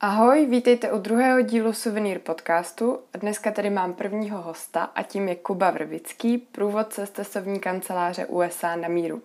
Ahoj, 0.00 0.46
vítejte 0.46 0.92
u 0.92 0.98
druhého 0.98 1.40
dílu 1.40 1.72
Souvenir 1.72 2.18
podcastu. 2.18 2.98
Dneska 3.20 3.50
tady 3.50 3.70
mám 3.70 3.92
prvního 3.92 4.42
hosta 4.42 4.90
a 4.94 5.02
tím 5.02 5.28
je 5.28 5.34
Kuba 5.34 5.70
Vrbický, 5.70 6.38
průvodce 6.38 7.06
z 7.06 7.10
cestovní 7.10 7.60
kanceláře 7.60 8.26
USA 8.26 8.76
na 8.76 8.88
míru. 8.88 9.22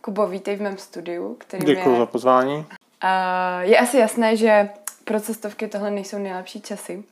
Kubo, 0.00 0.26
vítej 0.26 0.56
v 0.56 0.62
mém 0.62 0.78
studiu. 0.78 1.36
Který 1.38 1.66
Děkuji 1.66 1.92
je... 1.92 1.98
za 1.98 2.06
pozvání. 2.06 2.56
Uh, 2.56 2.64
je 3.60 3.78
asi 3.78 3.98
jasné, 3.98 4.36
že 4.36 4.68
pro 5.08 5.20
cestovky 5.20 5.68
tohle 5.68 5.90
nejsou 5.90 6.18
nejlepší 6.18 6.60
časy. 6.60 7.04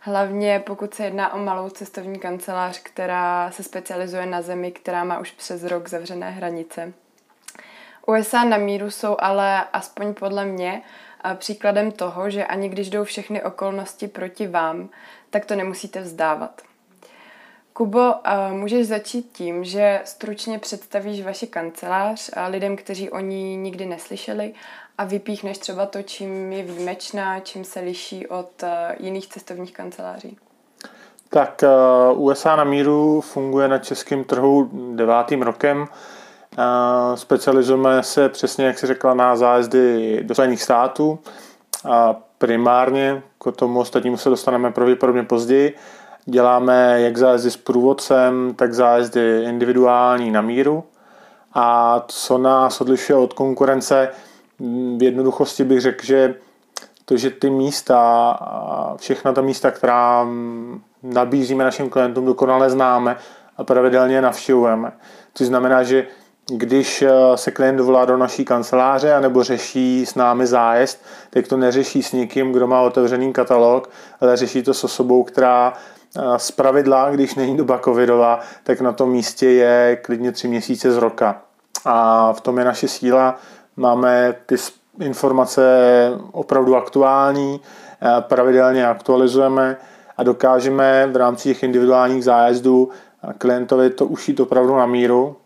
Hlavně 0.00 0.62
pokud 0.66 0.94
se 0.94 1.04
jedná 1.04 1.34
o 1.34 1.38
malou 1.38 1.68
cestovní 1.68 2.18
kancelář, 2.18 2.78
která 2.82 3.50
se 3.50 3.62
specializuje 3.62 4.26
na 4.26 4.42
zemi, 4.42 4.72
která 4.72 5.04
má 5.04 5.18
už 5.18 5.30
přes 5.30 5.64
rok 5.64 5.88
zavřené 5.88 6.30
hranice. 6.30 6.92
USA 8.06 8.44
na 8.44 8.56
míru 8.56 8.90
jsou 8.90 9.16
ale 9.18 9.64
aspoň 9.72 10.14
podle 10.14 10.44
mě 10.44 10.82
příkladem 11.34 11.92
toho, 11.92 12.30
že 12.30 12.44
ani 12.44 12.68
když 12.68 12.90
jdou 12.90 13.04
všechny 13.04 13.42
okolnosti 13.42 14.08
proti 14.08 14.46
vám, 14.46 14.88
tak 15.30 15.44
to 15.44 15.56
nemusíte 15.56 16.00
vzdávat. 16.00 16.62
Kubo, 17.72 18.14
můžeš 18.50 18.86
začít 18.86 19.32
tím, 19.32 19.64
že 19.64 20.00
stručně 20.04 20.58
představíš 20.58 21.22
vaši 21.22 21.46
kancelář 21.46 22.30
lidem, 22.48 22.76
kteří 22.76 23.10
o 23.10 23.20
ní 23.20 23.56
nikdy 23.56 23.86
neslyšeli 23.86 24.54
a 24.98 25.04
vypíchneš 25.04 25.58
třeba 25.58 25.86
to, 25.86 26.02
čím 26.02 26.52
je 26.52 26.62
výjimečná, 26.62 27.40
čím 27.40 27.64
se 27.64 27.80
liší 27.80 28.26
od 28.26 28.64
jiných 29.00 29.28
cestovních 29.28 29.72
kanceláří. 29.72 30.38
Tak 31.28 31.64
USA 32.14 32.56
na 32.56 32.64
míru 32.64 33.20
funguje 33.20 33.68
na 33.68 33.78
českém 33.78 34.24
trhu 34.24 34.70
devátým 34.94 35.42
rokem. 35.42 35.86
Specializujeme 37.14 38.02
se 38.02 38.28
přesně, 38.28 38.66
jak 38.66 38.78
si 38.78 38.86
řekla, 38.86 39.14
na 39.14 39.36
zájezdy 39.36 40.18
do 40.22 40.34
Spojených 40.34 40.62
států. 40.62 41.18
A 41.90 42.16
primárně 42.38 43.22
k 43.44 43.56
tomu 43.56 43.80
ostatnímu 43.80 44.16
se 44.16 44.28
dostaneme 44.28 44.72
pravděpodobně 44.72 45.22
později. 45.22 45.76
Děláme 46.24 47.00
jak 47.00 47.16
zájezdy 47.16 47.50
s 47.50 47.56
průvodcem, 47.56 48.54
tak 48.56 48.74
zájezdy 48.74 49.44
individuální 49.44 50.30
na 50.30 50.40
míru. 50.40 50.84
A 51.54 52.04
co 52.08 52.38
nás 52.38 52.80
odlišuje 52.80 53.18
od 53.18 53.32
konkurence, 53.32 54.08
v 54.96 55.02
jednoduchosti 55.02 55.64
bych 55.64 55.80
řekl, 55.80 56.06
že 56.06 56.34
to, 57.04 57.16
že 57.16 57.30
ty 57.30 57.50
místa, 57.50 58.38
všechna 58.96 59.32
ta 59.32 59.40
místa, 59.40 59.70
která 59.70 60.26
nabízíme 61.02 61.64
našim 61.64 61.90
klientům, 61.90 62.26
dokonale 62.26 62.70
známe 62.70 63.16
a 63.56 63.64
pravidelně 63.64 64.22
navštěvujeme. 64.22 64.92
Což 65.34 65.46
znamená, 65.46 65.82
že 65.82 66.06
když 66.50 67.02
eh, 67.02 67.10
se 67.34 67.50
klient 67.50 67.76
dovolá 67.76 68.04
do 68.04 68.16
naší 68.16 68.44
kanceláře 68.44 69.14
anebo 69.14 69.42
řeší 69.42 70.06
s 70.06 70.14
námi 70.14 70.46
zájezd, 70.46 71.04
tak 71.30 71.48
to 71.48 71.56
neřeší 71.56 72.02
s 72.02 72.12
někým, 72.12 72.52
kdo 72.52 72.66
má 72.66 72.80
otevřený 72.80 73.32
katalog, 73.32 73.90
ale 74.20 74.36
řeší 74.36 74.62
to 74.62 74.74
s 74.74 74.84
osobou, 74.84 75.22
která 75.22 75.72
eh, 76.16 76.20
z 76.36 76.50
pravidla, 76.50 77.10
když 77.10 77.34
není 77.34 77.56
doba 77.56 77.78
covidová, 77.78 78.40
tak 78.62 78.80
na 78.80 78.92
tom 78.92 79.10
místě 79.10 79.46
je 79.46 79.98
klidně 80.02 80.32
tři 80.32 80.48
měsíce 80.48 80.92
z 80.92 80.96
roka. 80.96 81.42
A 81.84 82.32
v 82.32 82.40
tom 82.40 82.58
je 82.58 82.64
naše 82.64 82.88
síla. 82.88 83.38
Máme 83.76 84.34
ty 84.46 84.54
informace 85.00 85.62
opravdu 86.32 86.76
aktuální, 86.76 87.60
eh, 88.02 88.20
pravidelně 88.20 88.86
aktualizujeme 88.86 89.76
a 90.16 90.22
dokážeme 90.22 91.06
v 91.06 91.16
rámci 91.16 91.48
těch 91.48 91.62
individuálních 91.62 92.24
zájezdů 92.24 92.90
klientovi 93.38 93.90
to 93.90 94.06
ušít 94.06 94.40
opravdu 94.40 94.76
na 94.76 94.86
míru, 94.86 95.36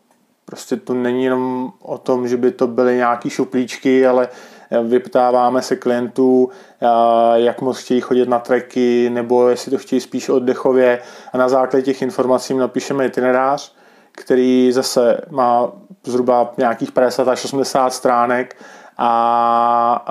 Prostě 0.51 0.77
to 0.77 0.95
není 0.95 1.24
jenom 1.24 1.73
o 1.83 1.98
tom, 1.98 2.29
že 2.29 2.36
by 2.36 2.51
to 2.51 2.67
byly 2.67 2.96
nějaký 2.96 3.30
šuplíčky, 3.30 4.07
ale 4.07 4.29
vyptáváme 4.83 5.63
se 5.63 5.77
klientů, 5.77 6.51
jak 7.35 7.61
moc 7.61 7.79
chtějí 7.79 8.01
chodit 8.01 8.29
na 8.29 8.39
treky, 8.39 9.11
nebo 9.11 9.48
jestli 9.48 9.70
to 9.70 9.79
chtějí 9.79 10.01
spíš 10.01 10.29
oddechově. 10.29 10.98
A 11.33 11.39
na 11.39 11.48
základě 11.48 11.85
těch 11.85 12.02
informací 12.02 12.55
napíšeme 12.55 13.07
itinerář, 13.07 13.74
který 14.12 14.72
zase 14.72 15.20
má 15.30 15.72
zhruba 16.04 16.52
nějakých 16.58 16.92
50 16.92 17.28
až 17.28 17.44
80 17.44 17.92
stránek 17.92 18.56
a 18.98 20.04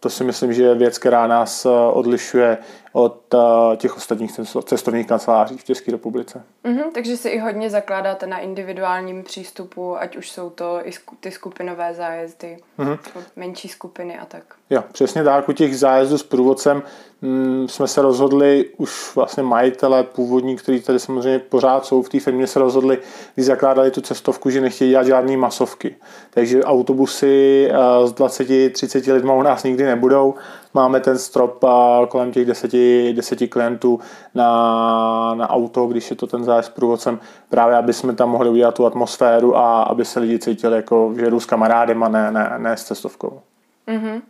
to 0.00 0.10
si 0.10 0.24
myslím, 0.24 0.52
že 0.52 0.62
je 0.62 0.74
věc, 0.74 0.98
která 0.98 1.26
nás 1.26 1.66
odlišuje 1.92 2.58
od 2.96 3.34
těch 3.76 3.96
ostatních 3.96 4.32
cestovních 4.64 5.06
kanceláří 5.06 5.58
v 5.58 5.64
České 5.64 5.92
republice. 5.92 6.42
Mm-hmm, 6.64 6.92
takže 6.94 7.16
si 7.16 7.28
i 7.28 7.38
hodně 7.38 7.70
zakládáte 7.70 8.26
na 8.26 8.38
individuálním 8.38 9.22
přístupu, 9.22 9.96
ať 9.98 10.16
už 10.16 10.30
jsou 10.30 10.50
to 10.50 10.80
i 10.84 10.90
ty 11.20 11.30
skupinové 11.30 11.94
zájezdy, 11.94 12.56
mm-hmm. 12.78 12.98
menší 13.36 13.68
skupiny 13.68 14.18
a 14.18 14.24
tak. 14.24 14.42
Jo, 14.70 14.84
přesně 14.92 15.24
tak. 15.24 15.48
U 15.48 15.52
těch 15.52 15.78
zájezdů 15.78 16.18
s 16.18 16.22
průvodcem 16.22 16.82
mm, 17.22 17.68
jsme 17.68 17.88
se 17.88 18.02
rozhodli, 18.02 18.70
už 18.76 19.16
vlastně 19.16 19.42
majitele 19.42 20.04
původní, 20.04 20.56
kteří 20.56 20.80
tady 20.80 20.98
samozřejmě 20.98 21.38
pořád 21.38 21.86
jsou 21.86 22.02
v 22.02 22.08
té 22.08 22.20
firmě, 22.20 22.46
se 22.46 22.58
rozhodli, 22.58 22.98
když 23.34 23.46
zakládali 23.46 23.90
tu 23.90 24.00
cestovku, 24.00 24.50
že 24.50 24.60
nechtějí 24.60 24.90
dělat 24.90 25.06
žádné 25.06 25.36
masovky. 25.36 25.96
Takže 26.30 26.64
autobusy 26.64 27.68
s 28.04 28.12
20-30 28.12 29.12
lidmi 29.12 29.32
u 29.34 29.42
nás 29.42 29.64
nikdy 29.64 29.84
nebudou. 29.84 30.34
Máme 30.74 31.00
ten 31.00 31.18
strop 31.18 31.64
kolem 32.08 32.32
těch 32.32 32.46
10, 32.46 32.74
10 33.12 33.46
klientů 33.46 34.00
na, 34.34 35.34
na 35.34 35.50
auto, 35.50 35.86
když 35.86 36.10
je 36.10 36.16
to 36.16 36.26
ten 36.26 36.44
zájezd 36.44 36.70
s 36.72 36.74
průvodcem, 36.74 37.20
právě 37.48 37.76
aby 37.76 37.92
jsme 37.92 38.14
tam 38.14 38.30
mohli 38.30 38.50
udělat 38.50 38.74
tu 38.74 38.86
atmosféru 38.86 39.56
a 39.56 39.82
aby 39.82 40.04
se 40.04 40.20
lidi 40.20 40.38
cítili 40.38 40.76
jako, 40.76 41.14
že 41.16 41.30
jdu 41.30 41.40
s 41.40 41.46
kamarádem 41.46 42.02
a 42.02 42.08
ne, 42.08 42.30
ne, 42.30 42.54
ne 42.58 42.76
s 42.76 42.84
cestovkou. 42.84 43.40
Mm-hmm. 43.88 44.22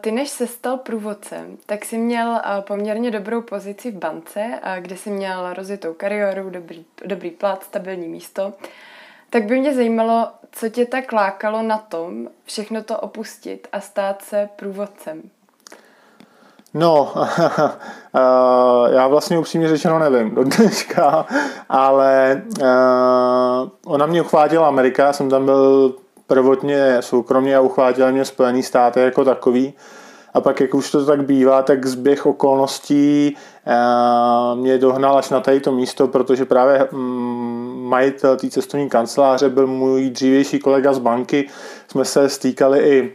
Ty, 0.00 0.10
než 0.10 0.28
se 0.28 0.46
stal 0.46 0.76
průvodcem, 0.76 1.56
tak 1.66 1.84
jsi 1.84 1.98
měl 1.98 2.40
poměrně 2.60 3.10
dobrou 3.10 3.42
pozici 3.42 3.90
v 3.90 3.98
bance, 3.98 4.60
kde 4.80 4.96
jsi 4.96 5.10
měl 5.10 5.52
rozjetou 5.52 5.94
kariéru, 5.94 6.50
dobrý, 6.50 6.84
dobrý 7.04 7.30
plat, 7.30 7.62
stabilní 7.62 8.08
místo. 8.08 8.52
Tak 9.30 9.44
by 9.44 9.60
mě 9.60 9.74
zajímalo, 9.74 10.28
co 10.52 10.68
tě 10.68 10.86
tak 10.86 11.12
lákalo 11.12 11.62
na 11.62 11.78
tom 11.78 12.28
všechno 12.44 12.82
to 12.82 12.98
opustit 12.98 13.68
a 13.72 13.80
stát 13.80 14.22
se 14.22 14.48
průvodcem. 14.56 15.22
No, 16.74 17.12
já 18.90 19.06
vlastně 19.08 19.38
upřímně 19.38 19.68
řečeno 19.68 19.98
nevím 19.98 20.34
do 20.34 20.44
dneška, 20.44 21.26
ale 21.68 22.42
ona 23.86 24.06
mě 24.06 24.22
uchvátila 24.22 24.68
Amerika, 24.68 25.06
já 25.06 25.12
jsem 25.12 25.30
tam 25.30 25.44
byl 25.44 25.94
prvotně 26.26 26.96
soukromně 27.00 27.56
a 27.56 27.60
uchvátila 27.60 28.10
mě 28.10 28.24
Spojený 28.24 28.62
státy 28.62 29.00
jako 29.00 29.24
takový. 29.24 29.74
A 30.34 30.40
pak, 30.40 30.60
jak 30.60 30.74
už 30.74 30.90
to 30.90 31.06
tak 31.06 31.24
bývá, 31.24 31.62
tak 31.62 31.86
zběh 31.86 32.26
okolností 32.26 33.36
mě 34.54 34.78
dohnal 34.78 35.18
až 35.18 35.30
na 35.30 35.40
tady 35.40 35.60
to 35.60 35.72
místo, 35.72 36.08
protože 36.08 36.44
právě 36.44 36.88
mm, 36.92 37.82
majitel 37.88 38.36
té 38.36 38.50
cestovní 38.50 38.88
kanceláře 38.88 39.48
byl 39.48 39.66
můj 39.66 40.10
dřívější 40.10 40.58
kolega 40.58 40.92
z 40.92 40.98
banky. 40.98 41.48
Jsme 41.88 42.04
se 42.04 42.28
stýkali 42.28 42.78
i 42.78 43.12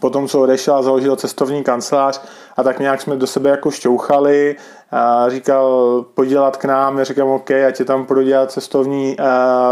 potom, 0.00 0.28
co 0.28 0.40
odešel 0.40 0.74
a 0.74 0.82
založil 0.82 1.16
cestovní 1.16 1.64
kancelář 1.64 2.20
a 2.56 2.62
tak 2.62 2.78
nějak 2.78 3.00
jsme 3.00 3.16
do 3.16 3.26
sebe 3.26 3.50
jako 3.50 3.70
šťouchali 3.70 4.56
a 4.90 5.28
říkal, 5.28 6.04
podělat 6.14 6.56
k 6.56 6.64
nám, 6.64 6.98
já 6.98 7.04
říkám, 7.04 7.28
OK, 7.28 7.50
ať 7.50 7.78
je 7.78 7.84
tam 7.84 8.06
půjdu 8.06 8.22
dělat 8.22 8.52
cestovní 8.52 9.16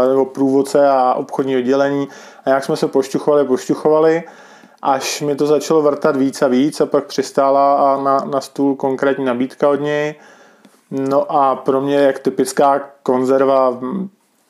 nebo 0.09 0.25
průvodce 0.25 0.87
a 0.87 1.13
obchodní 1.13 1.57
oddělení 1.57 2.07
a 2.45 2.49
jak 2.49 2.63
jsme 2.63 2.75
se 2.75 2.87
pošťuchovali, 2.87 3.45
pošťuchovali 3.45 4.23
až 4.83 5.21
mi 5.21 5.35
to 5.35 5.47
začalo 5.47 5.81
vrtat 5.81 6.15
víc 6.15 6.41
a 6.41 6.47
víc 6.47 6.81
a 6.81 6.85
pak 6.85 7.05
přistála 7.05 7.97
na, 8.03 8.17
na 8.17 8.41
stůl 8.41 8.75
konkrétní 8.75 9.25
nabídka 9.25 9.69
od 9.69 9.81
něj. 9.81 10.15
No 10.91 11.31
a 11.31 11.55
pro 11.55 11.81
mě 11.81 11.95
jak 11.95 12.19
typická 12.19 12.89
konzerva 13.03 13.79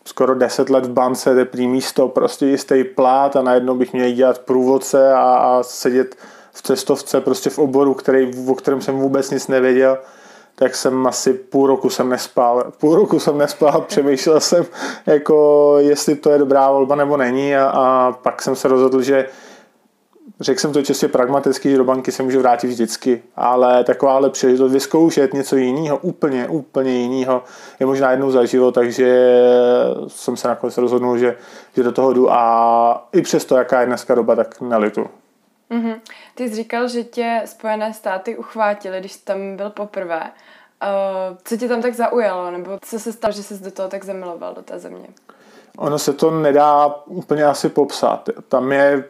skoro 0.06 0.36
10 0.36 0.70
let 0.70 0.86
v 0.86 0.90
bance, 0.90 1.36
teplý 1.36 1.68
místo, 1.68 2.08
prostě 2.08 2.46
jistý 2.46 2.84
plát 2.84 3.36
a 3.36 3.42
najednou 3.42 3.76
bych 3.76 3.94
měl 3.94 4.12
dělat 4.12 4.40
průvodce 4.40 5.14
a, 5.14 5.22
a 5.22 5.64
sedět 5.64 6.16
v 6.54 6.62
cestovce 6.62 7.22
prostě 7.22 7.50
v 7.50 7.60
oboru, 7.60 7.94
který, 7.94 8.32
o 8.48 8.56
kterém 8.56 8.82
jsem 8.82 8.98
vůbec 8.98 9.32
nic 9.32 9.48
nevěděl 9.48 9.98
tak 10.56 10.76
jsem 10.76 11.08
asi 11.08 11.34
půl 11.34 11.68
roku 11.68 11.90
jsem 11.90 12.10
nespal. 12.10 12.72
Půl 12.80 12.96
roku 12.96 13.20
jsem 13.20 13.38
nespal, 13.38 13.82
přemýšlel 13.82 14.40
jsem, 14.40 14.66
jako 15.06 15.76
jestli 15.80 16.16
to 16.16 16.30
je 16.30 16.38
dobrá 16.38 16.72
volba 16.72 16.96
nebo 16.96 17.18
není 17.18 17.56
a, 17.56 17.66
a 17.66 18.12
pak 18.12 18.42
jsem 18.42 18.56
se 18.56 18.68
rozhodl, 18.68 19.02
že 19.02 19.30
řekl 20.40 20.60
jsem 20.60 20.74
to 20.74 20.82
čistě 20.82 21.08
pragmaticky, 21.08 21.72
že 21.72 21.78
do 21.78 21.84
banky 21.84 22.12
se 22.12 22.24
můžu 22.24 22.40
vrátit 22.40 22.68
vždycky, 22.68 23.24
ale 23.36 23.84
takováhle 23.84 24.30
příležitost 24.30 24.72
vyzkoušet 24.72 25.34
něco 25.34 25.56
jiného, 25.56 25.98
úplně, 25.98 26.48
úplně 26.48 26.92
jiného, 26.92 27.44
je 27.80 27.86
možná 27.86 28.12
jednou 28.12 28.32
za 28.32 28.46
život, 28.46 28.72
takže 28.72 29.40
jsem 30.08 30.38
se 30.38 30.48
nakonec 30.48 30.78
rozhodnul, 30.78 31.18
že, 31.18 31.36
že 31.76 31.84
do 31.84 31.92
toho 31.92 32.14
jdu 32.14 32.32
a 32.32 33.08
i 33.14 33.22
přesto, 33.22 33.56
jaká 33.56 33.82
je 33.82 33.88
dneska 33.88 34.16
doba, 34.16 34.36
tak 34.36 34.62
nelitu. 34.62 35.06
Mm-hmm. 35.74 36.00
Ty 36.36 36.50
jsi 36.50 36.56
říkal, 36.56 36.88
že 36.88 37.04
tě 37.04 37.42
Spojené 37.46 37.94
státy 37.94 38.38
uchvátily, 38.38 39.00
když 39.00 39.12
jsi 39.12 39.24
tam 39.24 39.56
byl 39.56 39.70
poprvé. 39.70 40.22
Uh, 40.22 41.38
co 41.44 41.58
tě 41.58 41.68
tam 41.68 41.82
tak 41.82 41.94
zaujalo, 41.94 42.52
nebo 42.52 42.78
co 42.82 43.00
se 43.00 43.14
stalo, 43.14 43.32
že 43.32 43.44
jsi 43.44 43.64
do 43.64 43.72
toho 43.72 43.90
tak 43.90 44.04
zamiloval, 44.04 44.54
do 44.54 44.62
té 44.62 44.80
země? 44.80 45.08
Ono 45.78 46.00
se 46.00 46.14
to 46.14 46.32
nedá 46.32 46.96
úplně 47.06 47.46
asi 47.46 47.70
popsat. 47.70 48.30
Tam 48.48 48.72
je 48.72 49.04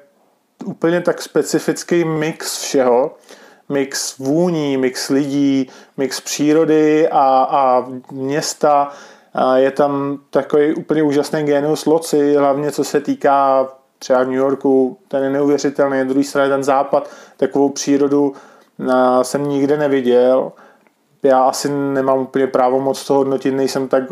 úplně 0.66 1.02
tak 1.02 1.22
specifický 1.22 2.06
mix 2.06 2.62
všeho. 2.62 3.16
Mix 3.70 4.18
vůní, 4.18 4.78
mix 4.78 5.10
lidí, 5.10 5.70
mix 5.98 6.22
přírody 6.22 7.10
a, 7.10 7.48
a 7.50 7.86
města. 8.12 8.92
A 9.34 9.58
je 9.58 9.72
tam 9.72 10.20
takový 10.30 10.74
úplně 10.74 11.04
úžasný 11.04 11.44
genius 11.44 11.86
loci, 11.86 12.36
hlavně 12.36 12.72
co 12.72 12.84
se 12.84 13.02
týká 13.02 13.68
třeba 14.04 14.24
v 14.24 14.28
New 14.28 14.36
Yorku, 14.36 14.98
ten 15.08 15.24
je 15.24 15.30
neuvěřitelný, 15.30 15.98
na 15.98 16.04
druhé 16.04 16.24
straně 16.24 16.50
ten 16.50 16.64
západ, 16.64 17.10
takovou 17.38 17.70
přírodu 17.70 18.34
jsem 19.22 19.50
nikde 19.50 19.78
neviděl. 19.78 20.52
Já 21.24 21.44
asi 21.44 21.70
nemám 21.70 22.20
úplně 22.20 22.48
právo 22.48 22.80
moc 22.80 23.06
to 23.08 23.14
hodnotit, 23.14 23.52
nejsem 23.52 23.88
tak 23.88 24.04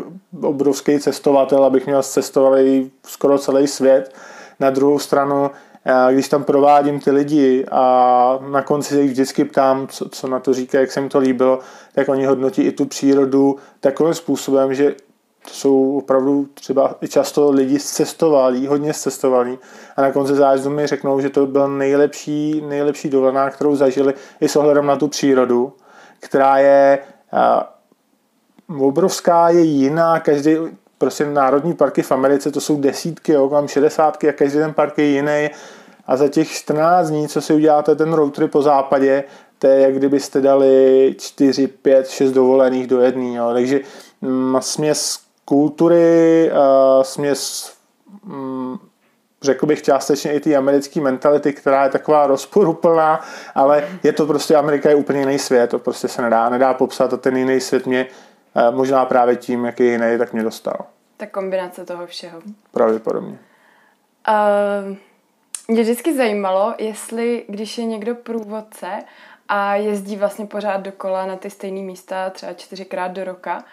obrovský 0.42 0.98
cestovatel, 0.98 1.64
abych 1.64 1.86
měl 1.86 2.02
cestovali 2.02 2.90
skoro 3.06 3.38
celý 3.38 3.66
svět. 3.66 4.14
Na 4.60 4.70
druhou 4.70 4.98
stranu, 4.98 5.50
když 6.10 6.28
tam 6.28 6.44
provádím 6.44 7.00
ty 7.00 7.10
lidi 7.10 7.66
a 7.70 8.38
na 8.50 8.62
konci 8.62 8.94
se 8.94 9.00
jich 9.00 9.10
vždycky 9.10 9.44
ptám, 9.44 9.86
co, 9.88 10.08
co 10.08 10.28
na 10.28 10.40
to 10.40 10.54
říká, 10.54 10.80
jak 10.80 10.92
se 10.92 11.00
mi 11.00 11.08
to 11.08 11.18
líbilo, 11.18 11.58
tak 11.94 12.08
oni 12.08 12.26
hodnotí 12.26 12.62
i 12.62 12.72
tu 12.72 12.84
přírodu 12.84 13.56
takovým 13.80 14.14
způsobem, 14.14 14.74
že 14.74 14.94
to 15.44 15.50
jsou 15.50 15.98
opravdu 15.98 16.48
třeba 16.54 16.94
i 17.00 17.08
často 17.08 17.50
lidi 17.50 17.80
cestovalí, 17.80 18.66
hodně 18.66 18.94
cestovalí 18.94 19.58
a 19.96 20.02
na 20.02 20.12
konci 20.12 20.34
zájezdu 20.34 20.70
mi 20.70 20.86
řeknou, 20.86 21.20
že 21.20 21.30
to 21.30 21.46
byl 21.46 21.68
nejlepší, 21.68 22.60
nejlepší 22.68 23.08
dovolená, 23.08 23.50
kterou 23.50 23.76
zažili 23.76 24.14
i 24.40 24.48
s 24.48 24.56
ohledem 24.56 24.86
na 24.86 24.96
tu 24.96 25.08
přírodu, 25.08 25.72
která 26.20 26.58
je 26.58 26.98
obrovská, 28.80 29.48
je 29.48 29.60
jiná, 29.60 30.20
každý, 30.20 30.56
prostě 30.98 31.26
národní 31.26 31.74
parky 31.74 32.02
v 32.02 32.12
Americe, 32.12 32.50
to 32.50 32.60
jsou 32.60 32.80
desítky, 32.80 33.32
jo, 33.32 33.48
mám 33.48 33.68
šedesátky 33.68 34.28
a 34.28 34.32
každý 34.32 34.58
ten 34.58 34.74
park 34.74 34.98
je 34.98 35.04
jiný 35.04 35.50
a 36.06 36.16
za 36.16 36.28
těch 36.28 36.48
14 36.50 37.08
dní, 37.08 37.28
co 37.28 37.40
si 37.40 37.54
uděláte 37.54 37.94
ten 37.94 38.12
road 38.12 38.34
trip 38.34 38.50
po 38.50 38.62
západě, 38.62 39.24
to 39.58 39.66
je 39.66 39.80
jak 39.80 39.94
kdybyste 39.94 40.40
dali 40.40 41.14
4, 41.18 41.66
5, 41.66 42.08
6 42.08 42.32
dovolených 42.32 42.86
do 42.86 43.00
jedný, 43.00 43.34
jo. 43.34 43.50
takže 43.52 43.80
mm, 44.20 44.56
směs 44.60 45.18
kultury, 45.44 46.50
uh, 46.52 47.02
směs 47.02 47.72
um, 48.24 48.80
řekl 49.42 49.66
bych 49.66 49.82
částečně 49.82 50.32
i 50.32 50.40
ty 50.40 50.56
americké 50.56 51.00
mentality, 51.00 51.52
která 51.52 51.84
je 51.84 51.90
taková 51.90 52.26
rozporuplná, 52.26 53.20
ale 53.54 53.88
je 54.02 54.12
to 54.12 54.26
prostě, 54.26 54.56
Amerika 54.56 54.88
je 54.88 54.94
úplně 54.94 55.20
jiný 55.20 55.38
svět, 55.38 55.70
to 55.70 55.78
prostě 55.78 56.08
se 56.08 56.22
nedá, 56.22 56.48
nedá 56.48 56.74
popsat 56.74 57.12
a 57.12 57.16
ten 57.16 57.36
jiný 57.36 57.60
svět 57.60 57.86
mě 57.86 58.06
uh, 58.54 58.74
možná 58.76 59.04
právě 59.04 59.36
tím, 59.36 59.64
jaký 59.64 59.84
jiný, 59.84 60.18
tak 60.18 60.32
mě 60.32 60.42
dostal. 60.42 60.76
Ta 61.16 61.26
kombinace 61.26 61.84
toho 61.84 62.06
všeho. 62.06 62.40
Pravděpodobně. 62.70 63.38
Uh, 64.28 64.96
mě 65.68 65.82
vždycky 65.82 66.16
zajímalo, 66.16 66.74
jestli 66.78 67.44
když 67.48 67.78
je 67.78 67.84
někdo 67.84 68.14
průvodce 68.14 68.86
a 69.48 69.74
jezdí 69.74 70.16
vlastně 70.16 70.46
pořád 70.46 70.76
dokola 70.76 71.26
na 71.26 71.36
ty 71.36 71.50
stejné 71.50 71.80
místa, 71.80 72.30
třeba 72.30 72.52
čtyřikrát 72.52 73.08
do 73.08 73.24
roka, 73.24 73.64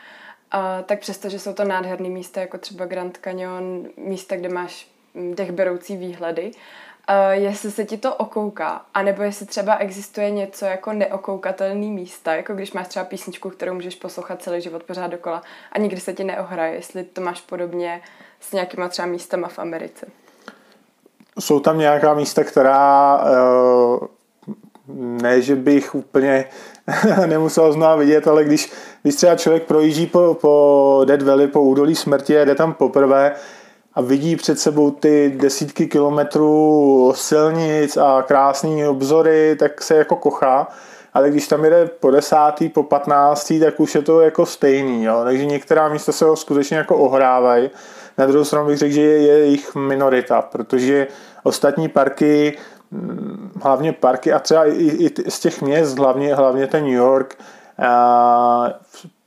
a 0.52 0.82
tak 0.82 1.00
přesto, 1.00 1.30
že 1.30 1.40
jsou 1.40 1.54
to 1.54 1.64
nádherné 1.64 2.10
místa, 2.10 2.42
jako 2.42 2.58
třeba 2.58 2.86
Grand 2.86 3.18
Canyon, 3.24 3.88
místa, 3.98 4.36
kde 4.36 4.50
máš 4.50 4.88
mm, 5.14 5.36
dechberoucí 5.36 5.98
výhledy, 5.98 6.52
a 7.08 7.32
jestli 7.32 7.72
se 7.72 7.86
ti 7.86 7.98
to 7.98 8.16
okouká, 8.16 8.82
anebo 8.94 9.24
jestli 9.24 9.46
třeba 9.46 9.76
existuje 9.76 10.32
něco 10.32 10.66
jako 10.66 10.94
neokoukatelný 10.94 11.92
místa, 11.92 12.36
jako 12.36 12.54
když 12.54 12.74
máš 12.74 12.88
třeba 12.88 13.06
písničku, 13.06 13.50
kterou 13.50 13.74
můžeš 13.74 13.96
poslouchat 13.96 14.42
celý 14.42 14.62
život 14.62 14.84
pořád 14.84 15.08
dokola 15.08 15.42
a 15.72 15.80
nikdy 15.80 16.02
se 16.02 16.14
ti 16.14 16.24
neohraje, 16.24 16.74
jestli 16.74 17.04
to 17.04 17.22
máš 17.22 17.42
podobně 17.42 18.02
s 18.40 18.52
nějakýma 18.52 18.88
třeba 18.88 19.06
místama 19.06 19.48
v 19.48 19.60
Americe. 19.60 20.08
Jsou 21.40 21.60
tam 21.60 21.78
nějaká 21.78 22.14
místa, 22.14 22.44
která 22.44 23.18
uh 23.18 24.08
ne, 24.98 25.42
že 25.42 25.56
bych 25.56 25.96
úplně 25.96 26.46
nemusel 27.26 27.72
znát 27.72 27.96
vidět, 27.96 28.28
ale 28.28 28.44
když, 28.44 28.72
když 29.02 29.16
třeba 29.16 29.36
člověk 29.36 29.64
projíždí 29.64 30.08
po, 30.08 30.38
po 30.42 31.02
Dead 31.06 31.22
Valley, 31.22 31.48
po 31.48 31.62
údolí 31.62 31.96
smrti 31.96 32.40
a 32.40 32.46
jde 32.46 32.56
tam 32.56 32.74
poprvé 32.74 33.36
a 33.94 34.02
vidí 34.02 34.36
před 34.36 34.60
sebou 34.60 34.92
ty 34.92 35.34
desítky 35.36 35.88
kilometrů 35.88 37.14
silnic 37.16 37.98
a 37.98 38.22
krásný 38.22 38.86
obzory, 38.86 39.56
tak 39.60 39.82
se 39.82 39.96
jako 39.96 40.16
kochá. 40.16 40.68
Ale 41.14 41.30
když 41.30 41.48
tam 41.48 41.64
jede 41.64 41.86
po 41.86 42.12
desátý, 42.12 42.70
po 42.70 42.84
patnáctý, 42.84 43.60
tak 43.60 43.80
už 43.80 43.96
je 43.96 44.02
to 44.02 44.22
jako 44.22 44.46
stejný. 44.46 45.04
Jo? 45.04 45.22
Takže 45.24 45.46
některá 45.46 45.90
místa 45.90 46.12
se 46.12 46.26
ho 46.26 46.36
skutečně 46.36 46.78
jako 46.78 46.98
ohrávají. 46.98 47.70
Na 48.18 48.26
druhou 48.26 48.46
stranu 48.46 48.68
bych 48.68 48.78
řekl, 48.78 48.94
že 48.94 49.02
je, 49.02 49.22
je 49.22 49.46
jich 49.46 49.76
minorita, 49.76 50.42
protože 50.42 51.08
ostatní 51.44 51.90
parky 51.90 52.58
hlavně 53.62 53.94
parky 53.94 54.34
a 54.34 54.40
třeba 54.40 54.66
i, 54.66 54.72
i 54.72 55.32
z 55.32 55.40
těch 55.40 55.62
měst, 55.62 55.98
hlavně, 55.98 56.36
hlavně 56.36 56.68
ten 56.68 56.84
New 56.84 56.94
York, 56.94 57.38
a 57.80 58.70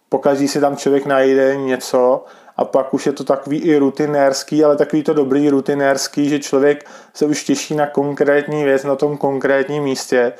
pokaždý 0.08 0.48
si 0.48 0.60
tam 0.60 0.76
člověk 0.76 1.06
najde 1.06 1.56
něco 1.56 2.24
a 2.56 2.64
pak 2.64 2.94
už 2.94 3.06
je 3.06 3.12
to 3.12 3.24
takový 3.24 3.58
i 3.58 3.76
rutinérský, 3.76 4.64
ale 4.64 4.76
takový 4.76 5.02
to 5.02 5.14
dobrý 5.14 5.50
rutinérský, 5.50 6.28
že 6.28 6.38
člověk 6.38 6.90
se 7.14 7.26
už 7.26 7.44
těší 7.44 7.74
na 7.74 7.86
konkrétní 7.86 8.64
věc 8.64 8.84
na 8.84 8.96
tom 8.96 9.16
konkrétním 9.16 9.82
místě 9.82 10.32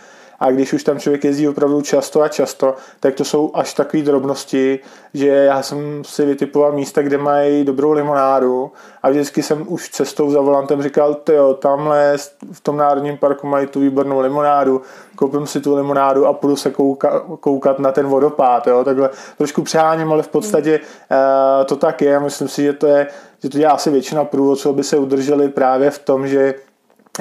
a 0.43 0.51
když 0.51 0.73
už 0.73 0.85
tam 0.85 0.99
člověk 0.99 1.25
jezdí 1.25 1.49
opravdu 1.49 1.83
často 1.83 2.23
a 2.23 2.29
často, 2.29 2.75
tak 3.01 3.15
to 3.15 3.25
jsou 3.25 3.51
až 3.55 3.75
takové 3.75 4.03
drobnosti, 4.03 4.79
že 5.15 5.29
já 5.29 5.63
jsem 5.63 6.05
si 6.05 6.27
vytipoval 6.27 6.73
místa, 6.73 7.03
kde 7.03 7.19
mají 7.19 7.65
dobrou 7.65 7.93
limonádu 7.93 8.73
a 9.03 9.11
vždycky 9.11 9.43
jsem 9.43 9.65
už 9.69 9.89
cestou 9.89 10.31
za 10.31 10.41
volantem 10.41 10.83
říkal, 10.83 11.17
jo, 11.33 11.55
tamhle 11.55 12.15
v 12.53 12.61
tom 12.61 12.77
národním 12.77 13.19
parku 13.19 13.47
mají 13.47 13.67
tu 13.67 13.81
výbornou 13.81 14.21
limonádu, 14.21 14.83
koupím 15.17 15.47
si 15.47 15.61
tu 15.61 15.75
limonádu 15.75 16.27
a 16.27 16.33
půjdu 16.33 16.57
se 16.57 16.71
kouka, 16.71 17.21
koukat 17.41 17.79
na 17.79 17.93
ten 17.93 18.07
vodopád, 18.07 18.67
jo, 18.67 18.85
takhle 18.85 19.11
trošku 19.39 19.63
přeháním, 19.63 20.13
ale 20.13 20.23
v 20.23 20.29
podstatě 20.29 20.81
uh, 20.81 21.67
to 21.67 21.77
tak 21.77 22.03
je, 22.03 22.21
myslím 22.21 22.49
si, 22.49 22.63
že 22.63 22.73
to 22.73 22.87
je, 22.87 23.07
že 23.43 23.49
to 23.49 23.59
dělá 23.59 23.73
asi 23.73 23.91
většina 23.91 24.25
průvodců, 24.25 24.69
aby 24.69 24.85
se 24.85 24.99
udrželi 24.99 25.49
právě 25.49 25.91
v 25.91 25.99
tom, 25.99 26.29
že 26.29 26.55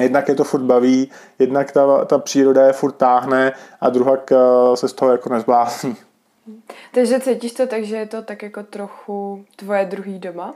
jednak 0.00 0.28
je 0.28 0.34
to 0.34 0.44
furt 0.44 0.62
baví, 0.62 1.10
jednak 1.38 1.72
ta, 1.72 2.04
ta 2.04 2.18
příroda 2.18 2.66
je 2.66 2.72
furt 2.72 2.92
táhne 2.92 3.52
a 3.80 3.90
druhá 3.90 4.16
eh, 4.32 4.36
se 4.76 4.88
z 4.88 4.92
toho 4.92 5.10
jako 5.10 5.28
nezblázní. 5.28 5.96
Takže 6.94 7.20
cítíš 7.20 7.52
to 7.52 7.66
tak, 7.66 7.84
že 7.84 7.96
je 7.96 8.06
to 8.06 8.22
tak 8.22 8.42
jako 8.42 8.62
trochu 8.62 9.44
tvoje 9.56 9.84
druhý 9.84 10.18
doma? 10.18 10.54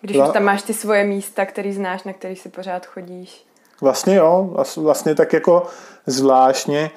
Když 0.00 0.16
už 0.16 0.28
tam 0.32 0.44
máš 0.44 0.62
ty 0.62 0.74
svoje 0.74 1.04
místa, 1.04 1.46
který 1.46 1.72
znáš, 1.72 2.04
na 2.04 2.12
který 2.12 2.36
si 2.36 2.48
pořád 2.48 2.86
chodíš. 2.86 3.46
Vlastně 3.80 4.14
jo, 4.14 4.64
vlastně 4.76 5.14
tak 5.14 5.32
jako 5.32 5.66
zvláštně. 6.06 6.90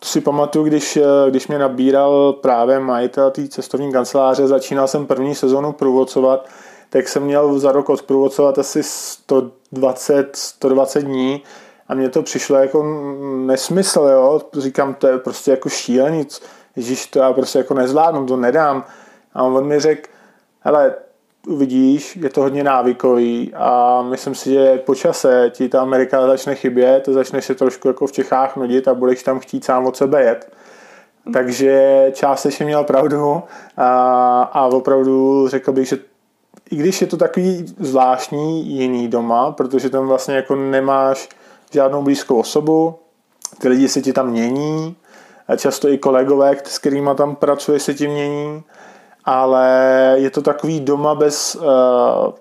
To 0.00 0.06
si 0.06 0.20
pamatuju, 0.20 0.64
když, 0.64 0.96
eh, 0.96 1.30
když 1.30 1.48
mě 1.48 1.58
nabíral 1.58 2.32
právě 2.32 2.80
majitel 2.80 3.30
té 3.30 3.48
cestovní 3.48 3.92
kanceláře, 3.92 4.46
začínal 4.46 4.88
jsem 4.88 5.06
první 5.06 5.34
sezonu 5.34 5.72
průvodcovat, 5.72 6.48
tak 6.90 7.08
jsem 7.08 7.22
měl 7.22 7.58
za 7.58 7.72
rok 7.72 7.88
odprůvodcovat 7.88 8.58
asi 8.58 8.82
120, 8.82 10.36
120 10.36 11.00
dní 11.00 11.42
a 11.88 11.94
mně 11.94 12.08
to 12.08 12.22
přišlo 12.22 12.56
jako 12.56 12.82
nesmysl, 13.46 14.00
jo. 14.00 14.40
Říkám, 14.58 14.94
to 14.94 15.06
je 15.06 15.18
prostě 15.18 15.50
jako 15.50 15.68
šílený, 15.68 16.26
Ježíš, 16.76 17.06
to 17.06 17.18
já 17.18 17.32
prostě 17.32 17.58
jako 17.58 17.74
nezvládnu, 17.74 18.26
to 18.26 18.36
nedám. 18.36 18.84
A 19.34 19.42
on 19.42 19.66
mi 19.66 19.80
řekl, 19.80 20.08
hele, 20.60 20.94
uvidíš, 21.46 22.16
je 22.16 22.30
to 22.30 22.40
hodně 22.40 22.64
návykový 22.64 23.52
a 23.54 24.02
myslím 24.02 24.34
si, 24.34 24.50
že 24.50 24.78
po 24.78 24.94
čase 24.94 25.50
ti 25.54 25.68
ta 25.68 25.80
Amerika 25.80 26.26
začne 26.26 26.54
chybět, 26.54 27.06
začneš 27.06 27.44
se 27.44 27.54
trošku 27.54 27.88
jako 27.88 28.06
v 28.06 28.12
Čechách 28.12 28.56
nudit 28.56 28.88
a 28.88 28.94
budeš 28.94 29.22
tam 29.22 29.40
chtít 29.40 29.64
sám 29.64 29.86
od 29.86 29.96
sebe 29.96 30.22
jet. 30.22 30.52
Takže 31.32 32.06
částečně 32.12 32.66
měl 32.66 32.84
pravdu 32.84 33.42
a, 33.76 34.42
a 34.42 34.66
opravdu 34.66 35.48
řekl 35.48 35.72
bych, 35.72 35.88
že 35.88 35.98
i 36.70 36.76
když 36.76 37.00
je 37.00 37.06
to 37.06 37.16
takový 37.16 37.74
zvláštní 37.78 38.66
jiný 38.66 39.08
doma, 39.08 39.52
protože 39.52 39.90
tam 39.90 40.06
vlastně 40.06 40.36
jako 40.36 40.56
nemáš 40.56 41.28
žádnou 41.72 42.02
blízkou 42.02 42.36
osobu, 42.36 42.98
ty 43.58 43.68
lidi 43.68 43.88
se 43.88 44.02
ti 44.02 44.12
tam 44.12 44.30
mění, 44.30 44.96
a 45.48 45.56
často 45.56 45.88
i 45.88 45.98
kolegové, 45.98 46.56
s 46.64 46.78
kterými 46.78 47.10
tam 47.16 47.36
pracuje, 47.36 47.80
se 47.80 47.94
ti 47.94 48.08
mění, 48.08 48.62
ale 49.24 49.66
je 50.18 50.30
to 50.30 50.42
takový 50.42 50.80
doma 50.80 51.14
bez, 51.14 51.56
eh, 51.62 52.32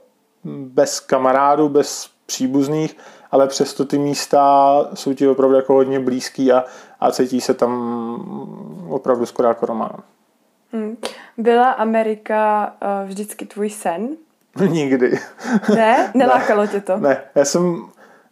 bez 0.45 0.99
kamarádů, 0.99 1.69
bez 1.69 2.09
příbuzných, 2.25 2.97
ale 3.31 3.47
přesto 3.47 3.85
ty 3.85 3.97
místa 3.97 4.89
jsou 4.93 5.13
ti 5.13 5.27
opravdu 5.27 5.55
jako 5.55 5.73
hodně 5.73 5.99
blízký 5.99 6.51
a, 6.51 6.63
a 6.99 7.11
cítí 7.11 7.41
se 7.41 7.53
tam 7.53 8.85
opravdu 8.89 9.25
skoro 9.25 9.47
jako 9.47 9.65
román. 9.65 10.03
Hmm. 10.75 10.97
Byla 11.37 11.71
Amerika 11.71 12.73
uh, 12.81 13.09
vždycky 13.09 13.45
tvůj 13.45 13.69
sen? 13.69 14.07
Nikdy. 14.69 15.19
Ne? 15.75 16.11
Nelákalo 16.15 16.61
ne, 16.61 16.67
tě 16.67 16.81
to? 16.81 16.97
Ne, 16.97 17.21
já 17.35 17.45
jsem, 17.45 17.85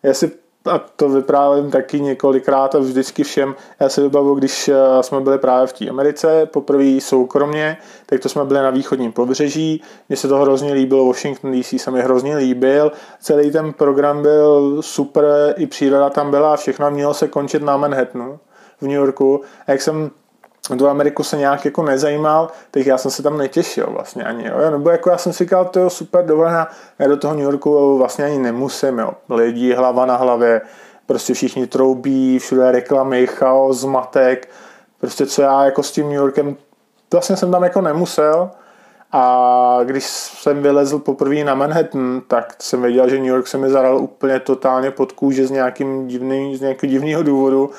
já 0.03 0.13
si 0.13 0.31
a 0.71 0.79
to 0.79 1.09
vyprávím 1.09 1.71
taky 1.71 1.99
několikrát 1.99 2.75
a 2.75 2.79
vždycky 2.79 3.23
všem. 3.23 3.55
Já 3.79 3.89
si 3.89 4.01
vybavu, 4.01 4.35
když 4.35 4.67
eh, 4.67 5.03
jsme 5.03 5.21
byli 5.21 5.37
právě 5.37 5.67
v 5.67 5.73
té 5.73 5.89
Americe, 5.89 6.45
poprvé 6.45 7.01
soukromně, 7.01 7.77
tak 8.05 8.19
to 8.19 8.29
jsme 8.29 8.45
byli 8.45 8.59
na 8.59 8.69
východním 8.69 9.11
pobřeží. 9.11 9.81
Mně 10.09 10.17
se 10.17 10.27
to 10.27 10.37
hrozně 10.37 10.73
líbilo, 10.73 11.05
Washington 11.05 11.59
DC 11.59 11.81
se 11.81 11.91
mi 11.91 12.01
hrozně 12.01 12.37
líbil. 12.37 12.91
Celý 13.19 13.51
ten 13.51 13.73
program 13.73 14.21
byl 14.21 14.81
super, 14.81 15.25
i 15.57 15.67
příroda 15.67 16.09
tam 16.09 16.31
byla 16.31 16.53
a 16.53 16.57
všechno 16.57 16.91
mělo 16.91 17.13
se 17.13 17.27
končit 17.27 17.63
na 17.63 17.77
Manhattanu 17.77 18.39
v 18.77 18.81
New 18.81 18.91
Yorku. 18.91 19.41
A 19.67 19.71
jak 19.71 19.81
jsem 19.81 20.11
do 20.69 20.89
Ameriku 20.89 21.23
se 21.23 21.37
nějak 21.37 21.65
jako 21.65 21.83
nezajímal, 21.83 22.51
tak 22.71 22.85
já 22.85 22.97
jsem 22.97 23.11
se 23.11 23.23
tam 23.23 23.37
netěšil 23.37 23.87
vlastně 23.89 24.23
ani, 24.23 24.47
jo. 24.47 24.71
Nebo 24.71 24.89
jako 24.89 25.09
já 25.09 25.17
jsem 25.17 25.33
si 25.33 25.43
říkal, 25.43 25.65
to 25.65 25.79
je 25.79 25.89
super 25.89 26.25
dovolená, 26.25 26.67
já 26.99 27.07
do 27.07 27.17
toho 27.17 27.33
New 27.33 27.43
Yorku 27.43 27.97
vlastně 27.97 28.25
ani 28.25 28.37
nemusím, 28.37 28.99
jo. 28.99 29.11
Lidi 29.29 29.73
hlava 29.73 30.05
na 30.05 30.15
hlavě, 30.15 30.61
prostě 31.05 31.33
všichni 31.33 31.67
troubí, 31.67 32.39
všude 32.39 32.71
reklamy, 32.71 33.27
chaos, 33.27 33.79
zmatek, 33.79 34.49
prostě 34.99 35.25
co 35.25 35.41
já 35.41 35.65
jako 35.65 35.83
s 35.83 35.91
tím 35.91 36.05
New 36.05 36.15
Yorkem, 36.15 36.55
vlastně 37.13 37.37
jsem 37.37 37.51
tam 37.51 37.63
jako 37.63 37.81
nemusel, 37.81 38.51
a 39.11 39.79
když 39.83 40.05
jsem 40.05 40.61
vylezl 40.61 40.99
poprvé 40.99 41.43
na 41.43 41.55
Manhattan, 41.55 42.21
tak 42.27 42.55
jsem 42.59 42.81
věděl, 42.81 43.09
že 43.09 43.17
New 43.17 43.25
York 43.25 43.47
se 43.47 43.57
mi 43.57 43.69
zaral 43.69 43.97
úplně 43.97 44.39
totálně 44.39 44.91
pod 44.91 45.11
kůže 45.11 45.47
z, 45.47 45.51
nějakým 45.51 46.07
divný, 46.07 46.57
z 46.57 46.61
nějakého 46.61 46.91
divného 46.91 47.23
důvodu 47.23 47.71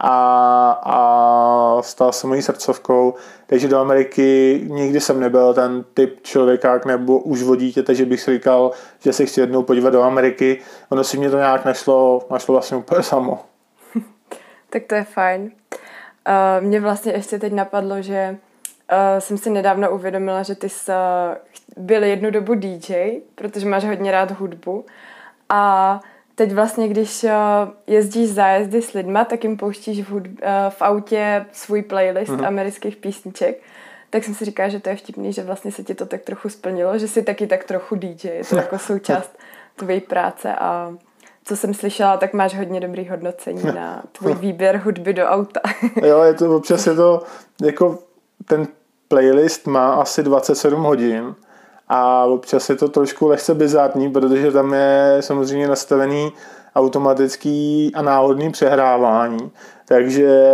a, 0.00 0.70
a 0.82 1.82
stal 1.82 2.12
se 2.12 2.26
mojí 2.26 2.42
srdcovkou. 2.42 3.14
Takže 3.46 3.68
do 3.68 3.78
Ameriky 3.78 4.60
nikdy 4.68 5.00
jsem 5.00 5.20
nebyl 5.20 5.54
ten 5.54 5.84
typ 5.94 6.22
člověka, 6.22 6.80
nebo 6.86 7.18
už 7.18 7.42
vodítě, 7.42 7.80
dítěte, 7.80 7.94
že 7.94 8.04
bych 8.04 8.20
si 8.20 8.32
říkal, 8.32 8.70
že 8.98 9.12
se 9.12 9.26
chci 9.26 9.40
jednou 9.40 9.62
podívat 9.62 9.90
do 9.90 10.02
Ameriky. 10.02 10.60
Ono 10.88 11.04
si 11.04 11.18
mě 11.18 11.30
to 11.30 11.36
nějak 11.36 11.64
nešlo, 11.64 12.26
našlo 12.30 12.52
vlastně 12.52 12.76
úplně 12.76 13.02
samo. 13.02 13.38
tak 14.70 14.82
to 14.86 14.94
je 14.94 15.04
fajn. 15.04 15.42
Uh, 15.42 16.64
mě 16.66 16.80
vlastně 16.80 17.12
ještě 17.12 17.38
teď 17.38 17.52
napadlo, 17.52 18.02
že 18.02 18.36
uh, 18.92 19.18
jsem 19.18 19.38
si 19.38 19.50
nedávno 19.50 19.90
uvědomila, 19.90 20.42
že 20.42 20.54
ty 20.54 20.68
jsi 20.68 20.90
uh, 20.90 21.84
byl 21.84 22.04
jednu 22.04 22.30
dobu 22.30 22.54
DJ, 22.54 23.20
protože 23.34 23.68
máš 23.68 23.84
hodně 23.84 24.10
rád 24.10 24.30
hudbu. 24.30 24.84
A 25.48 26.00
teď 26.40 26.52
vlastně, 26.52 26.88
když 26.88 27.24
uh, 27.24 27.30
jezdíš 27.86 28.30
zájezdy 28.30 28.82
s 28.82 28.92
lidma, 28.92 29.24
tak 29.24 29.44
jim 29.44 29.56
pouštíš 29.56 30.02
v, 30.02 30.10
hudb, 30.10 30.26
uh, 30.26 30.48
v 30.68 30.82
autě 30.82 31.46
svůj 31.52 31.82
playlist 31.82 32.32
mm-hmm. 32.32 32.46
amerických 32.46 32.96
písniček. 32.96 33.62
Tak 34.10 34.24
jsem 34.24 34.34
si 34.34 34.44
říkala, 34.44 34.68
že 34.68 34.80
to 34.80 34.88
je 34.88 34.96
vtipný, 34.96 35.32
že 35.32 35.42
vlastně 35.42 35.72
se 35.72 35.82
ti 35.82 35.94
to 35.94 36.06
tak 36.06 36.20
trochu 36.22 36.48
splnilo, 36.48 36.98
že 36.98 37.08
jsi 37.08 37.22
taky 37.22 37.46
tak 37.46 37.64
trochu 37.64 37.94
DJ, 37.94 38.28
je 38.28 38.44
to 38.44 38.56
jako 38.56 38.78
součást 38.78 39.38
tvojí 39.76 40.00
práce 40.00 40.54
a 40.54 40.94
co 41.44 41.56
jsem 41.56 41.74
slyšela, 41.74 42.16
tak 42.16 42.32
máš 42.32 42.56
hodně 42.58 42.80
dobrý 42.80 43.08
hodnocení 43.08 43.62
na 43.74 44.02
tvůj 44.12 44.34
výběr 44.34 44.80
hudby 44.84 45.12
do 45.12 45.26
auta. 45.26 45.60
jo, 46.02 46.22
je 46.22 46.34
to 46.34 46.56
občas 46.56 46.86
je 46.86 46.94
to, 46.94 47.22
jako 47.62 47.98
ten 48.44 48.68
playlist 49.08 49.66
má 49.66 49.94
asi 49.94 50.22
27 50.22 50.82
hodin 50.82 51.34
a 51.92 52.24
občas 52.24 52.70
je 52.70 52.76
to 52.76 52.88
trošku 52.88 53.28
lehce 53.28 53.54
bizární, 53.54 54.10
protože 54.10 54.52
tam 54.52 54.74
je 54.74 55.16
samozřejmě 55.20 55.68
nastavený 55.68 56.32
automatický 56.76 57.92
a 57.94 58.02
náhodný 58.02 58.52
přehrávání. 58.52 59.50
Takže 59.88 60.52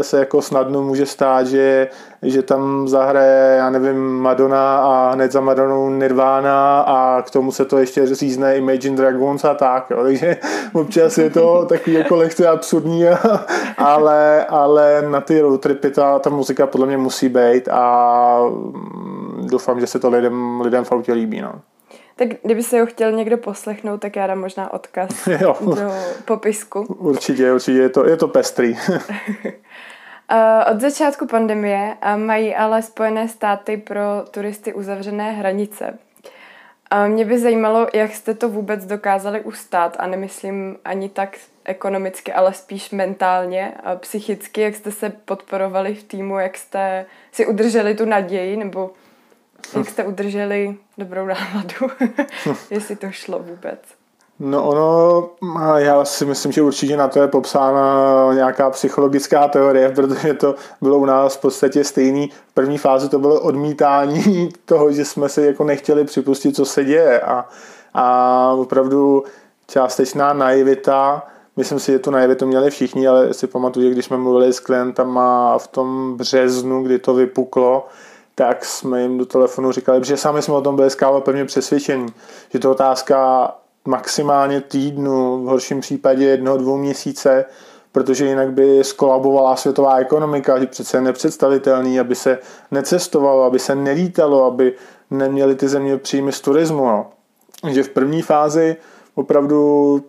se 0.00 0.18
jako 0.18 0.42
snadno 0.42 0.82
může 0.82 1.06
stát, 1.06 1.46
že, 1.46 1.88
že 2.22 2.42
tam 2.42 2.88
zahraje, 2.88 3.56
já 3.56 3.70
nevím, 3.70 4.20
Madonna 4.20 4.78
a 4.78 5.10
hned 5.10 5.32
za 5.32 5.40
Madonou 5.40 5.90
Nirvana 5.90 6.80
a 6.80 7.22
k 7.22 7.30
tomu 7.30 7.52
se 7.52 7.64
to 7.64 7.78
ještě 7.78 8.14
řízne 8.14 8.56
Imagine 8.56 8.96
Dragons 8.96 9.44
a 9.44 9.54
tak. 9.54 9.90
Jo. 9.90 10.02
Takže 10.02 10.36
občas 10.72 11.18
je 11.18 11.30
to 11.30 11.66
takový 11.68 11.96
jako 11.96 12.16
lehce 12.16 12.48
absurdní, 12.48 13.04
ale, 13.78 14.44
ale 14.44 15.02
na 15.08 15.20
ty 15.20 15.40
roadtripy 15.40 15.90
ta, 15.90 16.18
ta 16.18 16.30
muzika 16.30 16.66
podle 16.66 16.86
mě 16.86 16.98
musí 16.98 17.28
být 17.28 17.68
a 17.68 18.40
doufám, 19.50 19.80
že 19.80 19.86
se 19.86 19.98
to 19.98 20.10
lidem, 20.10 20.60
lidem 20.60 20.84
v 20.84 20.92
autě 20.92 21.12
líbí. 21.12 21.40
No. 21.40 21.60
Tak 22.16 22.28
kdyby 22.42 22.62
se 22.62 22.80
ho 22.80 22.86
chtěl 22.86 23.12
někdo 23.12 23.38
poslechnout, 23.38 24.00
tak 24.00 24.16
já 24.16 24.26
dám 24.26 24.38
možná 24.38 24.72
odkaz 24.72 25.26
jo. 25.40 25.56
do 25.60 25.92
popisku. 26.24 26.80
Určitě, 26.80 27.52
určitě, 27.52 27.78
je 27.78 27.88
to, 27.88 28.06
je 28.06 28.16
to 28.16 28.28
pestrý. 28.28 28.76
Od 30.72 30.80
začátku 30.80 31.26
pandemie 31.26 31.96
mají 32.16 32.54
ale 32.54 32.82
Spojené 32.82 33.28
státy 33.28 33.76
pro 33.76 34.02
turisty 34.30 34.74
uzavřené 34.74 35.32
hranice. 35.32 35.98
Mě 37.06 37.24
by 37.24 37.38
zajímalo, 37.38 37.86
jak 37.94 38.14
jste 38.14 38.34
to 38.34 38.48
vůbec 38.48 38.86
dokázali 38.86 39.40
ustát 39.40 39.96
a 40.00 40.06
nemyslím 40.06 40.76
ani 40.84 41.08
tak 41.08 41.36
ekonomicky, 41.64 42.32
ale 42.32 42.54
spíš 42.54 42.90
mentálně, 42.90 43.74
a 43.84 43.96
psychicky, 43.96 44.60
jak 44.60 44.74
jste 44.74 44.92
se 44.92 45.10
podporovali 45.10 45.94
v 45.94 46.02
týmu, 46.02 46.38
jak 46.38 46.56
jste 46.56 47.06
si 47.32 47.46
udrželi 47.46 47.94
tu 47.94 48.04
naději, 48.04 48.56
nebo 48.56 48.90
jak 49.76 49.88
jste 49.88 50.04
udrželi 50.04 50.76
dobrou 50.98 51.26
náladu, 51.26 52.06
jestli 52.70 52.96
to 52.96 53.10
šlo 53.10 53.38
vůbec. 53.38 53.78
No 54.40 54.68
ono, 54.68 55.30
já 55.76 56.04
si 56.04 56.24
myslím, 56.24 56.52
že 56.52 56.62
určitě 56.62 56.96
na 56.96 57.08
to 57.08 57.22
je 57.22 57.28
popsána 57.28 58.34
nějaká 58.34 58.70
psychologická 58.70 59.48
teorie, 59.48 59.90
protože 59.90 60.34
to 60.34 60.54
bylo 60.80 60.98
u 60.98 61.04
nás 61.04 61.36
v 61.36 61.40
podstatě 61.40 61.84
stejný. 61.84 62.30
V 62.50 62.54
první 62.54 62.78
fázi 62.78 63.08
to 63.08 63.18
bylo 63.18 63.40
odmítání 63.40 64.48
toho, 64.64 64.92
že 64.92 65.04
jsme 65.04 65.28
si 65.28 65.42
jako 65.42 65.64
nechtěli 65.64 66.04
připustit, 66.04 66.56
co 66.56 66.64
se 66.64 66.84
děje 66.84 67.20
a, 67.20 67.48
a 67.94 68.52
opravdu 68.52 69.24
částečná 69.66 70.32
naivita, 70.32 71.26
myslím 71.56 71.78
si, 71.78 71.92
že 71.92 71.98
tu 71.98 72.10
naivitu 72.10 72.46
měli 72.46 72.70
všichni, 72.70 73.08
ale 73.08 73.34
si 73.34 73.46
pamatuju, 73.46 73.86
že 73.86 73.92
když 73.92 74.04
jsme 74.04 74.16
mluvili 74.16 74.52
s 74.52 74.60
klientama 74.60 75.58
v 75.58 75.66
tom 75.66 76.16
březnu, 76.16 76.82
kdy 76.82 76.98
to 76.98 77.14
vypuklo, 77.14 77.86
tak 78.38 78.64
jsme 78.64 79.02
jim 79.02 79.18
do 79.18 79.26
telefonu 79.26 79.72
říkali, 79.72 80.04
že 80.04 80.16
sami 80.16 80.42
jsme 80.42 80.54
o 80.54 80.60
tom 80.60 80.76
byli 80.76 80.90
skáva 80.90 81.20
pevně 81.20 81.44
přesvědčení, 81.44 82.06
že 82.52 82.58
to 82.58 82.70
otázka 82.70 83.50
maximálně 83.84 84.60
týdnu, 84.60 85.44
v 85.44 85.46
horším 85.46 85.80
případě 85.80 86.24
jednoho, 86.24 86.58
dvou 86.58 86.76
měsíce, 86.76 87.44
protože 87.92 88.26
jinak 88.26 88.52
by 88.52 88.84
skolabovala 88.84 89.56
světová 89.56 89.96
ekonomika, 89.96 90.60
že 90.60 90.66
přece 90.66 90.96
je 90.96 91.00
nepředstavitelný, 91.00 92.00
aby 92.00 92.14
se 92.14 92.38
necestovalo, 92.70 93.44
aby 93.44 93.58
se 93.58 93.74
nelítalo, 93.74 94.44
aby 94.44 94.74
neměly 95.10 95.54
ty 95.54 95.68
země 95.68 95.96
příjmy 95.96 96.32
z 96.32 96.40
turismu. 96.40 96.86
No. 96.86 97.10
Že 97.68 97.82
v 97.82 97.88
první 97.88 98.22
fázi 98.22 98.76
opravdu 99.14 100.00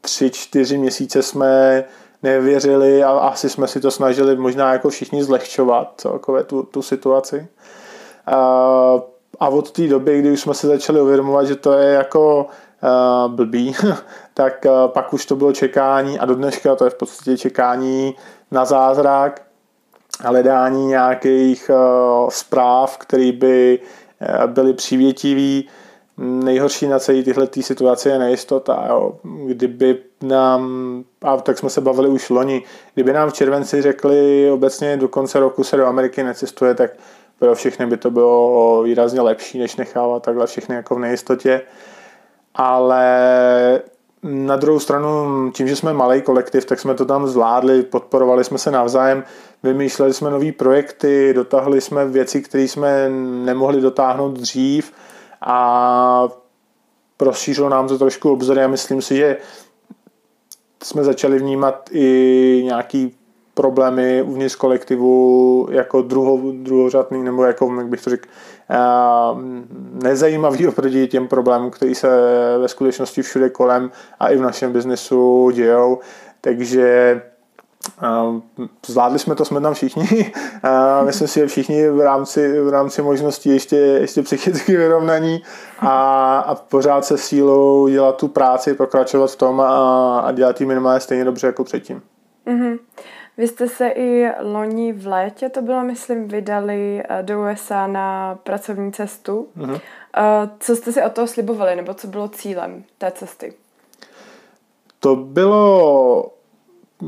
tři, 0.00 0.30
čtyři 0.30 0.78
měsíce 0.78 1.22
jsme 1.22 1.84
nevěřili 2.22 3.04
a 3.04 3.10
asi 3.10 3.50
jsme 3.50 3.68
si 3.68 3.80
to 3.80 3.90
snažili 3.90 4.36
možná 4.36 4.72
jako 4.72 4.88
všichni 4.88 5.24
zlehčovat 5.24 5.92
celkově 5.96 6.44
tu, 6.44 6.62
tu 6.62 6.82
situaci. 6.82 7.46
A, 8.26 8.36
a 9.40 9.48
od 9.48 9.70
té 9.70 9.88
doby, 9.88 10.18
kdy 10.18 10.30
už 10.30 10.40
jsme 10.40 10.54
se 10.54 10.66
začali 10.66 11.00
uvědomovat, 11.00 11.46
že 11.46 11.56
to 11.56 11.72
je 11.72 11.92
jako 11.92 12.46
uh, 12.82 13.32
blbý, 13.32 13.74
tak 14.34 14.66
uh, 14.66 14.92
pak 14.92 15.12
už 15.12 15.26
to 15.26 15.36
bylo 15.36 15.52
čekání 15.52 16.18
a 16.18 16.24
do 16.24 16.34
dneška 16.34 16.76
to 16.76 16.84
je 16.84 16.90
v 16.90 16.94
podstatě 16.94 17.38
čekání 17.38 18.14
na 18.50 18.64
zázrak, 18.64 19.42
hledání 20.20 20.86
nějakých 20.86 21.70
uh, 21.70 22.30
zpráv, 22.30 22.98
které 22.98 23.32
by 23.32 23.78
uh, 24.20 24.46
byly 24.46 24.72
přívětivý, 24.72 25.68
nejhorší 26.16 26.86
na 26.86 26.98
celé 26.98 27.22
tyhle 27.22 27.46
tý 27.46 27.62
situace 27.62 28.08
je 28.08 28.18
nejistota. 28.18 28.84
Jo. 28.88 29.14
Kdyby 29.46 29.98
nám, 30.22 31.04
a 31.22 31.36
tak 31.36 31.58
jsme 31.58 31.70
se 31.70 31.80
bavili 31.80 32.08
už 32.08 32.30
loni, 32.30 32.62
kdyby 32.94 33.12
nám 33.12 33.30
v 33.30 33.32
červenci 33.32 33.82
řekli 33.82 34.50
obecně 34.50 34.96
do 34.96 35.08
konce 35.08 35.40
roku 35.40 35.64
se 35.64 35.76
do 35.76 35.86
Ameriky 35.86 36.22
necestuje, 36.22 36.74
tak 36.74 36.90
pro 37.38 37.54
všechny 37.54 37.86
by 37.86 37.96
to 37.96 38.10
bylo 38.10 38.82
výrazně 38.82 39.20
lepší, 39.20 39.58
než 39.58 39.76
nechávat 39.76 40.22
takhle 40.22 40.46
všechny 40.46 40.74
jako 40.74 40.94
v 40.94 40.98
nejistotě. 40.98 41.62
Ale 42.54 43.82
na 44.22 44.56
druhou 44.56 44.80
stranu, 44.80 45.26
tím, 45.54 45.68
že 45.68 45.76
jsme 45.76 45.92
malý 45.92 46.22
kolektiv, 46.22 46.64
tak 46.64 46.80
jsme 46.80 46.94
to 46.94 47.04
tam 47.04 47.26
zvládli, 47.26 47.82
podporovali 47.82 48.44
jsme 48.44 48.58
se 48.58 48.70
navzájem, 48.70 49.24
vymýšleli 49.62 50.14
jsme 50.14 50.30
nové 50.30 50.52
projekty, 50.52 51.32
dotahli 51.34 51.80
jsme 51.80 52.06
věci, 52.06 52.42
které 52.42 52.64
jsme 52.64 53.08
nemohli 53.44 53.80
dotáhnout 53.80 54.32
dřív, 54.32 54.92
a 55.46 56.28
rozšířilo 57.20 57.68
nám 57.68 57.88
to 57.88 57.98
trošku 57.98 58.32
obzory 58.32 58.64
a 58.64 58.68
myslím 58.68 59.02
si, 59.02 59.16
že 59.16 59.36
jsme 60.82 61.04
začali 61.04 61.38
vnímat 61.38 61.88
i 61.92 62.62
nějaký 62.64 63.16
problémy 63.54 64.22
uvnitř 64.22 64.54
kolektivu 64.54 65.68
jako 65.70 66.02
druho, 66.02 66.52
druhořadný, 66.52 67.22
nebo 67.22 67.44
jako, 67.44 67.74
jak 67.78 67.86
bych 67.86 68.04
to 68.04 68.10
řekl, 68.10 68.28
nezajímavý 70.02 70.68
oproti 70.68 71.08
těm 71.08 71.28
problémům, 71.28 71.70
který 71.70 71.94
se 71.94 72.08
ve 72.58 72.68
skutečnosti 72.68 73.22
všude 73.22 73.50
kolem 73.50 73.90
a 74.20 74.28
i 74.28 74.36
v 74.36 74.40
našem 74.40 74.72
biznesu 74.72 75.50
dějou. 75.50 75.98
Takže 76.40 77.22
Zvládli 78.86 79.18
jsme 79.18 79.34
to, 79.34 79.44
jsme 79.44 79.60
tam 79.60 79.74
všichni. 79.74 80.32
Myslím 81.04 81.28
si, 81.28 81.40
že 81.40 81.46
všichni 81.46 81.88
v 81.88 82.00
rámci, 82.00 82.60
v 82.60 82.68
rámci 82.68 83.02
možností 83.02 83.48
ještě, 83.48 83.76
ještě 83.76 84.22
psychicky 84.22 84.76
vyrovnaní 84.76 85.42
a, 85.78 86.38
a 86.38 86.54
pořád 86.54 87.04
se 87.04 87.18
sílou 87.18 87.88
dělat 87.88 88.16
tu 88.16 88.28
práci, 88.28 88.74
pokračovat 88.74 89.30
v 89.30 89.36
tom 89.36 89.60
a, 89.60 90.20
a 90.20 90.32
dělat 90.32 90.60
ji 90.60 90.66
minimálně 90.66 91.00
stejně 91.00 91.24
dobře 91.24 91.46
jako 91.46 91.64
předtím. 91.64 92.02
Mm-hmm. 92.46 92.78
Vy 93.36 93.48
jste 93.48 93.68
se 93.68 93.88
i 93.88 94.30
loni 94.40 94.92
v 94.92 95.06
létě, 95.06 95.48
to 95.48 95.62
bylo, 95.62 95.84
myslím, 95.84 96.28
vydali 96.28 97.02
eh, 97.08 97.22
do 97.22 97.42
USA 97.42 97.86
na 97.86 98.38
pracovní 98.42 98.92
cestu. 98.92 99.48
Mm-hmm. 99.56 99.80
Co 100.58 100.76
jste 100.76 100.92
si 100.92 101.02
o 101.02 101.10
toho 101.10 101.26
slibovali, 101.26 101.76
nebo 101.76 101.94
co 101.94 102.06
bylo 102.06 102.28
cílem 102.28 102.84
té 102.98 103.10
cesty? 103.10 103.52
To 105.00 105.16
bylo 105.16 106.32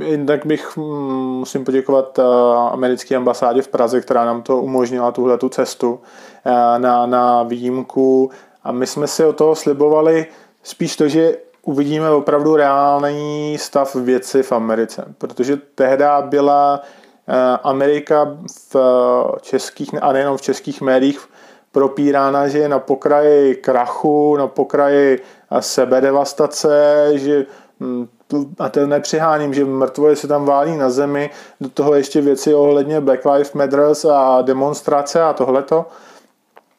Jednak 0.00 0.46
bych 0.46 0.76
mm, 0.76 1.38
musím 1.38 1.64
poděkovat 1.64 2.18
eh, 2.18 2.22
americké 2.70 3.16
ambasádě 3.16 3.62
v 3.62 3.68
Praze, 3.68 4.00
která 4.00 4.24
nám 4.24 4.42
to 4.42 4.60
umožnila, 4.60 5.12
tuhle 5.12 5.38
tu 5.38 5.48
cestu 5.48 6.00
na, 6.78 7.06
na 7.06 7.42
výjimku. 7.42 8.30
A 8.64 8.72
my 8.72 8.86
jsme 8.86 9.06
si 9.06 9.24
o 9.24 9.32
toho 9.32 9.54
slibovali 9.54 10.26
spíš 10.64 10.96
to, 10.96 11.08
že 11.08 11.36
uvidíme 11.62 12.10
opravdu 12.10 12.56
reálný 12.56 13.56
stav 13.60 13.94
věci 13.94 14.42
v 14.42 14.52
Americe. 14.52 15.04
Protože 15.18 15.56
tehdy 15.74 16.04
byla 16.22 16.80
eh, 17.28 17.58
Amerika 17.62 18.36
v 18.72 18.76
českých, 19.40 19.90
a 20.02 20.12
nejenom 20.12 20.36
v 20.36 20.42
českých 20.42 20.80
médiích, 20.80 21.28
propírána, 21.72 22.48
že 22.48 22.58
je 22.58 22.68
na 22.68 22.78
pokraji 22.78 23.54
krachu, 23.54 24.36
na 24.36 24.46
pokraji 24.46 25.18
eh, 25.18 25.62
sebedevastace, 25.62 27.10
že 27.14 27.46
hm, 28.34 28.54
a 28.58 28.68
to 28.68 28.86
nepřiháním, 28.86 29.54
že 29.54 29.64
mrtvoje 29.64 30.16
se 30.16 30.28
tam 30.28 30.44
válí 30.44 30.76
na 30.76 30.90
zemi, 30.90 31.30
do 31.60 31.68
toho 31.68 31.94
ještě 31.94 32.20
věci 32.20 32.54
ohledně 32.54 33.00
Black 33.00 33.24
Lives 33.24 33.52
Matter 33.52 33.80
a 34.12 34.42
demonstrace 34.42 35.22
a 35.22 35.32
tohleto. 35.32 35.86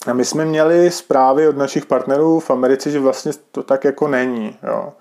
A 0.08 0.14
my 0.14 0.26
jsme 0.26 0.46
měli 0.46 0.92
zprávy 0.92 1.48
od 1.48 1.58
našich 1.58 1.86
partnerů 1.86 2.40
v 2.40 2.50
Americe, 2.50 2.92
že 2.92 3.00
vlastně 3.00 3.32
to 3.52 3.64
tak 3.64 3.84
jako 3.84 4.08
není. 4.08 4.58
Jo. 4.68 4.94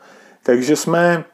Takže 0.42 0.76
jsme 0.76 1.24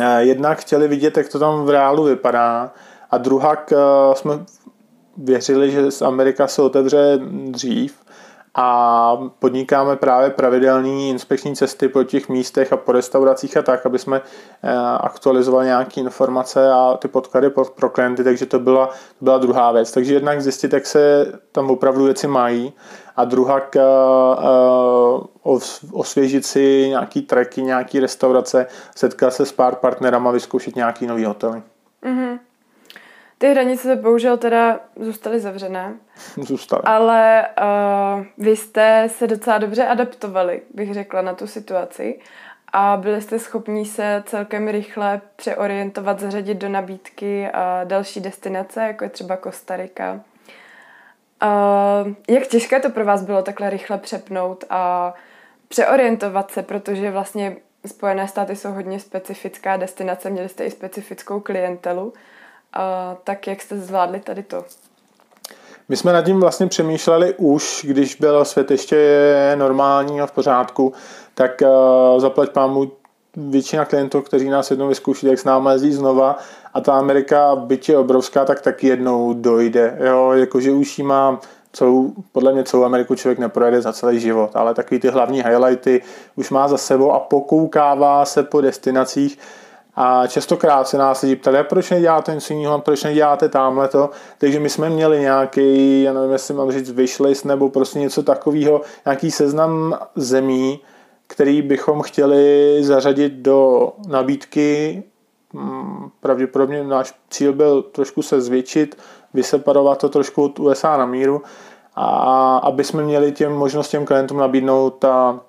eh, 0.00 0.22
jednak 0.22 0.58
chtěli 0.58 0.88
vidět, 0.88 1.16
jak 1.16 1.28
to 1.28 1.38
tam 1.38 1.64
v 1.64 1.70
reálu 1.70 2.04
vypadá 2.04 2.72
a 3.10 3.18
druhá 3.18 3.56
eh, 3.72 3.76
jsme 4.14 4.44
věřili, 5.16 5.70
že 5.70 5.82
Amerika 6.04 6.46
se 6.46 6.62
otevře 6.62 7.18
dřív 7.50 8.01
a 8.54 9.18
podnikáme 9.38 9.96
právě 9.96 10.30
pravidelné 10.30 11.08
inspekční 11.08 11.56
cesty 11.56 11.88
po 11.88 12.04
těch 12.04 12.28
místech 12.28 12.72
a 12.72 12.76
po 12.76 12.92
restauracích 12.92 13.56
a 13.56 13.62
tak, 13.62 13.86
aby 13.86 13.98
jsme 13.98 14.20
eh, 14.62 14.76
aktualizovali 15.00 15.66
nějaké 15.66 16.00
informace 16.00 16.72
a 16.72 16.96
ty 16.96 17.08
podklady 17.08 17.50
pro 17.50 17.90
klienty, 17.90 18.24
takže 18.24 18.46
to 18.46 18.58
byla, 18.58 18.86
to 19.18 19.24
byla 19.24 19.38
druhá 19.38 19.72
věc. 19.72 19.92
Takže 19.92 20.14
jednak 20.14 20.40
zjistit, 20.40 20.72
jak 20.72 20.86
se 20.86 21.32
tam 21.52 21.70
opravdu 21.70 22.04
věci 22.04 22.26
mají 22.26 22.72
a 23.16 23.24
druhá 23.24 23.60
k, 23.60 23.76
uh, 25.44 25.60
osvěžit 25.92 26.46
si 26.46 26.88
nějaký 26.88 27.22
treky, 27.22 27.62
nějaký 27.62 28.00
restaurace, 28.00 28.66
setkat 28.96 29.30
se 29.34 29.46
s 29.46 29.52
pár 29.52 29.74
partnerama, 29.74 30.30
vyzkoušet 30.30 30.76
nějaký 30.76 31.06
nový 31.06 31.24
hotely. 31.24 31.62
Mm-hmm. 32.04 32.38
Ty 33.42 33.50
hranice 33.50 33.82
se 33.82 33.96
bohužel 33.96 34.36
teda 34.36 34.80
zůstaly 34.96 35.40
zavřené. 35.40 35.94
Zůstaly. 36.36 36.82
Ale 36.84 37.46
uh, 38.18 38.24
vy 38.38 38.56
jste 38.56 39.08
se 39.08 39.26
docela 39.26 39.58
dobře 39.58 39.86
adaptovali, 39.86 40.62
bych 40.74 40.94
řekla, 40.94 41.22
na 41.22 41.34
tu 41.34 41.46
situaci 41.46 42.18
a 42.72 42.96
byli 42.96 43.22
jste 43.22 43.38
schopni 43.38 43.84
se 43.84 44.22
celkem 44.26 44.68
rychle 44.68 45.20
přeorientovat, 45.36 46.20
zařadit 46.20 46.54
do 46.54 46.68
nabídky 46.68 47.48
uh, 47.54 47.88
další 47.88 48.20
destinace, 48.20 48.80
jako 48.80 49.04
je 49.04 49.10
třeba 49.10 49.36
Kostarika. 49.36 50.20
Uh, 51.42 52.12
jak 52.28 52.46
těžké 52.46 52.80
to 52.80 52.90
pro 52.90 53.04
vás 53.04 53.22
bylo 53.22 53.42
takhle 53.42 53.70
rychle 53.70 53.98
přepnout 53.98 54.64
a 54.70 55.14
přeorientovat 55.68 56.50
se, 56.50 56.62
protože 56.62 57.10
vlastně 57.10 57.56
Spojené 57.86 58.28
státy 58.28 58.56
jsou 58.56 58.72
hodně 58.72 59.00
specifická 59.00 59.76
destinace, 59.76 60.30
měli 60.30 60.48
jste 60.48 60.64
i 60.64 60.70
specifickou 60.70 61.40
klientelu. 61.40 62.12
A 62.72 63.16
tak 63.24 63.46
jak 63.46 63.62
jste 63.62 63.78
zvládli 63.78 64.20
tady 64.20 64.42
to? 64.42 64.64
My 65.88 65.96
jsme 65.96 66.12
nad 66.12 66.22
tím 66.22 66.40
vlastně 66.40 66.66
přemýšleli 66.66 67.34
už, 67.36 67.84
když 67.88 68.14
byl 68.16 68.44
svět 68.44 68.70
ještě 68.70 69.54
normální 69.58 70.20
a 70.20 70.26
v 70.26 70.32
pořádku, 70.32 70.92
tak 71.34 71.62
uh, 71.62 72.20
zaplať 72.20 72.50
pámu 72.50 72.92
většina 73.36 73.84
klientů, 73.84 74.20
kteří 74.20 74.48
nás 74.48 74.70
jednou 74.70 74.88
vyzkouší, 74.88 75.26
jak 75.26 75.38
s 75.38 75.44
námi 75.44 75.70
jezdí 75.72 75.92
znova 75.92 76.38
a 76.74 76.80
ta 76.80 76.92
Amerika, 76.98 77.56
byť 77.56 77.88
je 77.88 77.98
obrovská, 77.98 78.44
tak 78.44 78.60
taky 78.60 78.86
jednou 78.86 79.32
dojde. 79.32 79.98
Jo, 80.04 80.32
jakože 80.32 80.70
už 80.70 80.98
jí 80.98 81.04
má 81.04 81.40
celou, 81.72 82.12
podle 82.32 82.52
mě 82.52 82.64
celou 82.64 82.84
Ameriku 82.84 83.14
člověk 83.14 83.38
neprojede 83.38 83.82
za 83.82 83.92
celý 83.92 84.20
život, 84.20 84.50
ale 84.54 84.74
takový 84.74 85.00
ty 85.00 85.08
hlavní 85.08 85.42
highlighty 85.42 86.02
už 86.36 86.50
má 86.50 86.68
za 86.68 86.78
sebou 86.78 87.12
a 87.12 87.18
pokoukává 87.18 88.24
se 88.24 88.42
po 88.42 88.60
destinacích, 88.60 89.38
a 89.94 90.26
častokrát 90.26 90.88
se 90.88 90.98
nás 90.98 91.22
lidi 91.22 91.36
ptali, 91.36 91.64
proč 91.64 91.90
neděláte 91.90 92.34
něco 92.34 92.54
jiného, 92.54 92.78
proč 92.78 93.04
neděláte 93.04 93.48
tamhle 93.48 93.88
to. 93.88 94.10
Takže 94.38 94.60
my 94.60 94.70
jsme 94.70 94.90
měli 94.90 95.20
nějaký, 95.20 96.02
já 96.02 96.12
nevím, 96.12 96.32
jestli 96.32 96.54
mám 96.54 96.72
říct 96.72 96.90
wishlist 96.90 97.44
nebo 97.44 97.68
prostě 97.68 97.98
něco 97.98 98.22
takového, 98.22 98.80
nějaký 99.06 99.30
seznam 99.30 99.98
zemí, 100.16 100.80
který 101.26 101.62
bychom 101.62 102.02
chtěli 102.02 102.76
zařadit 102.80 103.32
do 103.32 103.88
nabídky. 104.08 105.02
Hmm, 105.54 106.10
pravděpodobně 106.20 106.84
náš 106.84 107.14
cíl 107.30 107.52
byl 107.52 107.82
trošku 107.82 108.22
se 108.22 108.40
zvětšit, 108.40 108.98
vyseparovat 109.34 109.98
to 109.98 110.08
trošku 110.08 110.44
od 110.44 110.58
USA 110.58 110.96
na 110.96 111.06
míru 111.06 111.42
a 111.94 112.56
aby 112.56 112.84
jsme 112.84 113.02
měli 113.02 113.32
těm 113.32 113.52
možnostem 113.52 114.04
klientům 114.04 114.38
nabídnout 114.38 114.90
ta 114.90 115.40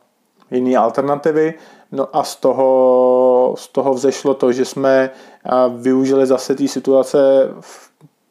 jiné 0.52 0.78
alternativy. 0.78 1.54
No 1.94 2.08
a 2.14 2.24
z 2.24 2.36
toho, 2.36 3.56
z 3.58 3.68
toho 3.68 3.94
vzešlo 3.94 4.34
to, 4.34 4.52
že 4.52 4.66
jsme 4.66 5.10
využili 5.78 6.26
zase 6.26 6.56
té 6.56 6.68
situace 6.68 7.18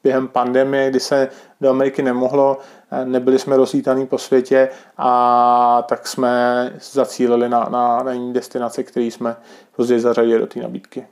během 0.02 0.28
pandemie, 0.28 0.90
kdy 0.90 1.00
se 1.00 1.28
do 1.60 1.70
Ameriky 1.70 2.02
nemohlo, 2.02 2.58
nebyli 3.04 3.38
jsme 3.38 3.56
rozlítaní 3.56 4.06
po 4.06 4.18
světě 4.18 4.68
a 4.98 5.84
tak 5.88 6.06
jsme 6.06 6.72
zacílili 6.92 7.48
na, 7.48 7.68
na, 7.70 8.02
na 8.02 8.12
jiné 8.12 8.32
destinace, 8.32 8.82
které 8.82 9.06
jsme 9.06 9.36
později 9.76 10.00
zařadili 10.00 10.38
do 10.38 10.46
té 10.46 10.60
nabídky. 10.60 11.06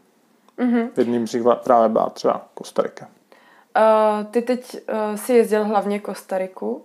Mm-hmm. 0.59 0.89
Jedním 0.97 1.29
z 1.29 1.33
nich 1.33 1.43
právě 1.65 1.89
byla 1.89 2.11
třeba 2.11 2.47
Kostarika. 2.55 3.09
Uh, 3.77 4.25
ty 4.31 4.43
teď 4.43 4.77
uh, 4.89 5.17
si 5.17 5.33
jezdil 5.33 5.65
hlavně 5.65 6.01
Kostariku. 6.01 6.85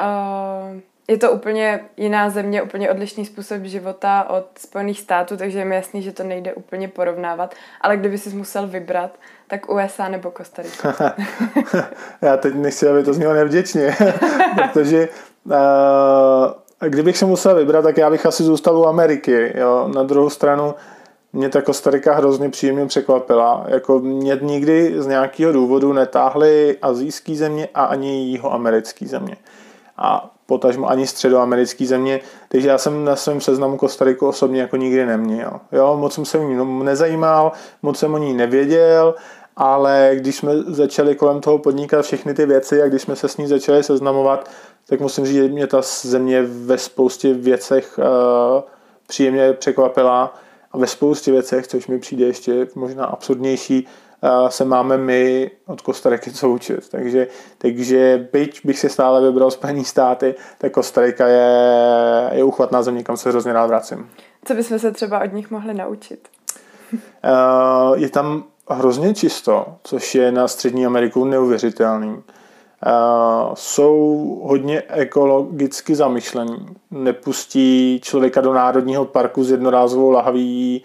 Uh, 0.00 0.80
je 1.08 1.18
to 1.18 1.32
úplně 1.32 1.80
jiná 1.96 2.30
země, 2.30 2.62
úplně 2.62 2.90
odlišný 2.90 3.26
způsob 3.26 3.62
života 3.62 4.30
od 4.30 4.44
Spojených 4.58 5.00
států, 5.00 5.36
takže 5.36 5.58
je 5.58 5.64
mi 5.64 5.74
jasný, 5.74 6.02
že 6.02 6.12
to 6.12 6.22
nejde 6.22 6.54
úplně 6.54 6.88
porovnávat. 6.88 7.54
Ale 7.80 7.96
kdyby 7.96 8.18
si 8.18 8.30
musel 8.30 8.66
vybrat, 8.66 9.10
tak 9.46 9.70
USA 9.70 10.08
nebo 10.08 10.30
Kostarika. 10.30 10.94
Já 12.22 12.36
teď 12.36 12.54
nechci, 12.54 12.88
aby 12.88 13.02
to 13.02 13.14
znělo 13.14 13.34
nevděčně, 13.34 13.96
protože 14.54 15.08
uh, 15.44 16.88
kdybych 16.88 17.18
se 17.18 17.26
musel 17.26 17.54
vybrat, 17.54 17.82
tak 17.82 17.96
já 17.96 18.10
bych 18.10 18.26
asi 18.26 18.42
zůstal 18.42 18.78
u 18.78 18.86
Ameriky. 18.86 19.52
Jo. 19.58 19.90
Na 19.94 20.02
druhou 20.02 20.30
stranu 20.30 20.74
mě 21.32 21.48
ta 21.48 21.62
Kostarika 21.62 22.14
hrozně 22.14 22.48
příjemně 22.48 22.86
překvapila. 22.86 23.64
Jako 23.68 23.98
mě 23.98 24.38
nikdy 24.42 24.94
z 25.02 25.06
nějakého 25.06 25.52
důvodu 25.52 25.92
netáhly 25.92 26.78
azijské 26.82 27.34
země 27.34 27.68
a 27.74 27.84
ani 27.84 28.24
jihoamerické 28.24 29.06
země. 29.06 29.36
A 29.96 30.31
potažmo 30.46 30.88
ani 30.88 31.06
středoamerické 31.06 31.86
země, 31.86 32.20
takže 32.48 32.68
já 32.68 32.78
jsem 32.78 33.04
na 33.04 33.16
svém 33.16 33.40
seznamu 33.40 33.76
Kostariku 33.76 34.28
osobně 34.28 34.60
jako 34.60 34.76
nikdy 34.76 35.06
neměl. 35.06 35.60
Jo, 35.72 35.96
moc 35.96 36.14
jsem 36.14 36.24
se 36.24 36.38
o 36.38 36.42
ní 36.42 36.84
nezajímal, 36.84 37.52
moc 37.82 37.98
jsem 37.98 38.14
o 38.14 38.18
ní 38.18 38.34
nevěděl, 38.34 39.14
ale 39.56 40.10
když 40.14 40.36
jsme 40.36 40.56
začali 40.56 41.14
kolem 41.14 41.40
toho 41.40 41.58
podnikat 41.58 42.04
všechny 42.04 42.34
ty 42.34 42.46
věci 42.46 42.82
a 42.82 42.88
když 42.88 43.02
jsme 43.02 43.16
se 43.16 43.28
s 43.28 43.36
ní 43.36 43.46
začali 43.46 43.82
seznamovat, 43.82 44.50
tak 44.88 45.00
musím 45.00 45.26
říct, 45.26 45.36
že 45.36 45.48
mě 45.48 45.66
ta 45.66 45.82
země 46.02 46.42
ve 46.42 46.78
spoustě 46.78 47.34
věcech 47.34 47.98
uh, 47.98 48.62
příjemně 49.06 49.52
překvapila 49.52 50.34
a 50.72 50.78
ve 50.78 50.86
spoustě 50.86 51.32
věcech, 51.32 51.66
což 51.66 51.86
mi 51.86 51.98
přijde 51.98 52.26
ještě 52.26 52.66
možná 52.74 53.04
absurdnější, 53.04 53.86
se 54.48 54.64
máme 54.64 54.96
my 54.96 55.50
od 55.66 55.80
Kostariky 55.80 56.30
co 56.30 56.48
učit. 56.48 56.88
Takže, 56.88 57.26
takže 57.58 58.28
byť 58.32 58.60
bych 58.64 58.78
si 58.78 58.88
stále 58.88 59.20
vybral 59.20 59.50
Spojené 59.50 59.84
státy, 59.84 60.34
tak 60.58 60.72
Kostarika 60.72 61.26
je, 61.28 62.30
je 62.32 62.44
uchvatná 62.44 62.82
země, 62.82 63.02
kam 63.02 63.16
se 63.16 63.28
hrozně 63.28 63.52
rád 63.52 63.66
vracím. 63.66 64.10
Co 64.44 64.54
bychom 64.54 64.78
se 64.78 64.92
třeba 64.92 65.20
od 65.20 65.32
nich 65.32 65.50
mohli 65.50 65.74
naučit? 65.74 66.28
je 67.94 68.08
tam 68.08 68.44
hrozně 68.70 69.14
čisto, 69.14 69.66
což 69.84 70.14
je 70.14 70.32
na 70.32 70.48
Střední 70.48 70.86
Ameriku 70.86 71.24
neuvěřitelný. 71.24 72.22
jsou 73.54 74.40
hodně 74.44 74.82
ekologicky 74.88 75.94
zamyšlení. 75.94 76.66
Nepustí 76.90 78.00
člověka 78.04 78.40
do 78.40 78.54
národního 78.54 79.04
parku 79.04 79.44
s 79.44 79.50
jednorázovou 79.50 80.10
lahví 80.10 80.84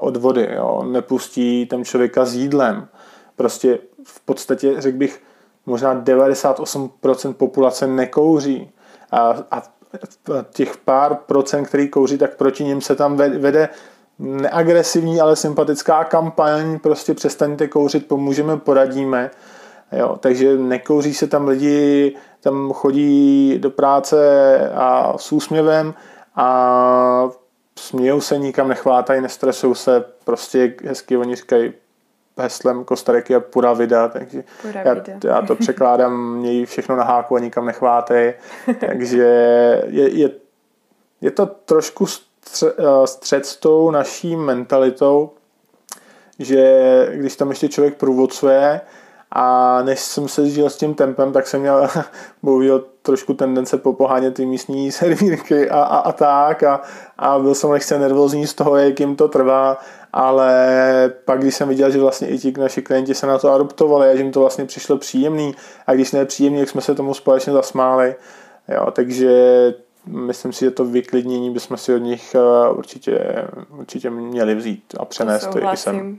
od 0.00 0.16
vody, 0.16 0.48
jo. 0.56 0.84
nepustí 0.86 1.66
tam 1.66 1.84
člověka 1.84 2.24
s 2.24 2.34
jídlem. 2.34 2.88
Prostě 3.36 3.78
v 4.04 4.20
podstatě, 4.20 4.80
řekl 4.80 4.98
bych, 4.98 5.22
možná 5.66 6.02
98% 6.02 7.32
populace 7.32 7.86
nekouří. 7.86 8.70
A, 9.12 9.34
a 9.50 9.62
těch 10.52 10.76
pár 10.76 11.14
procent, 11.14 11.64
který 11.64 11.88
kouří, 11.88 12.18
tak 12.18 12.36
proti 12.36 12.64
ním 12.64 12.80
se 12.80 12.96
tam 12.96 13.16
vede 13.16 13.68
neagresivní, 14.18 15.20
ale 15.20 15.36
sympatická 15.36 16.04
kampaň, 16.04 16.78
prostě 16.78 17.14
přestaňte 17.14 17.68
kouřit, 17.68 18.06
pomůžeme, 18.08 18.56
poradíme. 18.56 19.30
Jo, 19.92 20.16
takže 20.20 20.56
nekouří 20.56 21.14
se 21.14 21.26
tam 21.26 21.48
lidi, 21.48 22.16
tam 22.40 22.72
chodí 22.72 23.58
do 23.58 23.70
práce 23.70 24.70
a 24.74 25.18
s 25.18 25.32
úsměvem 25.32 25.94
a 26.36 27.30
smějou 27.78 28.20
se, 28.20 28.38
nikam 28.38 28.68
nechvátají, 28.68 29.20
nestresují 29.20 29.74
se, 29.74 30.04
prostě 30.24 30.74
hezky 30.84 31.16
oni 31.16 31.36
říkají 31.36 31.72
heslem 32.38 32.84
Kostariky 32.84 33.34
a 33.34 33.40
pura 33.40 33.72
vida, 33.72 34.08
takže 34.08 34.44
pura 34.62 34.80
já, 34.80 34.96
já, 35.24 35.42
to 35.42 35.54
překládám, 35.54 36.34
mějí 36.38 36.66
všechno 36.66 36.96
na 36.96 37.04
háku 37.04 37.36
a 37.36 37.40
nikam 37.40 37.66
nechvátej, 37.66 38.34
takže 38.86 39.22
je, 39.86 40.10
je, 40.10 40.30
je 41.20 41.30
to 41.30 41.46
trošku 41.46 42.06
střed 43.04 43.46
s 43.46 43.56
tou 43.56 43.90
naší 43.90 44.36
mentalitou, 44.36 45.30
že 46.38 47.12
když 47.14 47.36
tam 47.36 47.48
ještě 47.48 47.68
člověk 47.68 47.96
průvodcuje, 47.96 48.80
a 49.32 49.82
než 49.82 50.00
jsem 50.00 50.28
se 50.28 50.50
žil 50.50 50.70
s 50.70 50.76
tím 50.76 50.94
tempem, 50.94 51.32
tak 51.32 51.46
jsem 51.46 51.60
měl 51.60 51.88
bohužel 52.42 52.84
trošku 53.02 53.34
tendence 53.34 53.78
popohánět 53.78 54.34
ty 54.34 54.46
místní 54.46 54.92
servírky 54.92 55.70
a, 55.70 55.82
a, 55.82 55.98
a 55.98 56.12
tak 56.12 56.62
a, 56.62 56.80
a 57.18 57.38
byl 57.38 57.54
jsem 57.54 57.70
lehce 57.70 57.98
nervózní 57.98 58.46
z 58.46 58.54
toho, 58.54 58.76
jak 58.76 59.00
jim 59.00 59.16
to 59.16 59.28
trvá, 59.28 59.78
ale 60.12 61.12
pak 61.24 61.40
když 61.40 61.54
jsem 61.54 61.68
viděl, 61.68 61.90
že 61.90 61.98
vlastně 61.98 62.28
i 62.28 62.38
ti 62.38 62.52
naši 62.58 62.82
klienti 62.82 63.14
se 63.14 63.26
na 63.26 63.38
to 63.38 63.52
adoptovali 63.52 64.08
a 64.08 64.16
že 64.16 64.22
jim 64.22 64.32
to 64.32 64.40
vlastně 64.40 64.64
přišlo 64.64 64.96
příjemný 64.96 65.54
a 65.86 65.94
když 65.94 66.12
ne 66.12 66.24
příjemný, 66.24 66.60
jak 66.60 66.68
jsme 66.68 66.80
se 66.80 66.94
tomu 66.94 67.14
společně 67.14 67.52
zasmáli. 67.52 68.14
Jo, 68.68 68.90
takže 68.90 69.30
myslím 70.06 70.52
si, 70.52 70.64
že 70.64 70.70
to 70.70 70.84
vyklidnění 70.84 71.50
bychom 71.50 71.76
si 71.76 71.94
od 71.94 71.98
nich 71.98 72.34
eh, 72.34 72.70
určitě, 72.70 73.44
určitě 73.78 74.10
měli 74.10 74.54
vzít 74.54 74.94
a 75.00 75.04
přenést 75.04 75.46
to, 75.46 75.60
to 75.60 75.72
i 75.72 75.76
sem. 75.76 76.18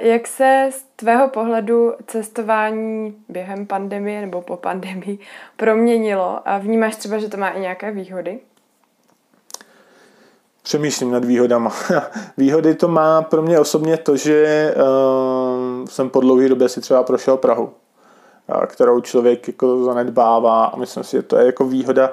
Jak 0.00 0.26
se 0.26 0.68
z 0.72 0.84
tvého 0.96 1.28
pohledu 1.28 1.94
cestování 2.06 3.16
během 3.28 3.66
pandemie 3.66 4.20
nebo 4.20 4.42
po 4.42 4.56
pandemii 4.56 5.18
proměnilo 5.56 6.40
a 6.44 6.58
vnímáš 6.58 6.96
třeba, 6.96 7.18
že 7.18 7.28
to 7.28 7.36
má 7.36 7.48
i 7.48 7.60
nějaké 7.60 7.90
výhody? 7.90 8.38
Přemýšlím 10.62 11.10
nad 11.10 11.24
výhodama. 11.24 11.72
Výhody 12.36 12.74
to 12.74 12.88
má 12.88 13.22
pro 13.22 13.42
mě 13.42 13.60
osobně 13.60 13.96
to, 13.96 14.16
že 14.16 14.74
uh, 14.76 15.86
jsem 15.86 16.10
po 16.10 16.20
dlouhé 16.20 16.48
době 16.48 16.68
si 16.68 16.80
třeba 16.80 17.02
prošel 17.02 17.36
Prahu, 17.36 17.72
kterou 18.66 19.00
člověk 19.00 19.48
jako 19.48 19.84
zanedbává 19.84 20.64
a 20.64 20.76
myslím 20.76 21.04
si, 21.04 21.16
že 21.16 21.22
to 21.22 21.38
je 21.38 21.46
jako 21.46 21.64
výhoda. 21.64 22.10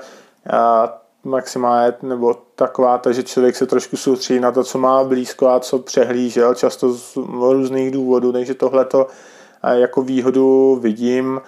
Uh, 0.53 0.89
maximálně, 1.23 1.93
nebo 2.01 2.33
taková, 2.55 2.97
takže 2.97 3.23
člověk 3.23 3.55
se 3.55 3.65
trošku 3.65 3.97
soustředí 3.97 4.39
na 4.39 4.51
to, 4.51 4.63
co 4.63 4.77
má 4.77 5.03
blízko 5.03 5.49
a 5.49 5.59
co 5.59 5.79
přehlížel, 5.79 6.55
často 6.55 6.93
z 6.93 7.15
různých 7.51 7.91
důvodů, 7.91 8.31
takže 8.31 8.53
tohle 8.53 8.85
to 8.85 9.07
jako 9.71 10.01
výhodu 10.01 10.75
vidím. 10.81 11.41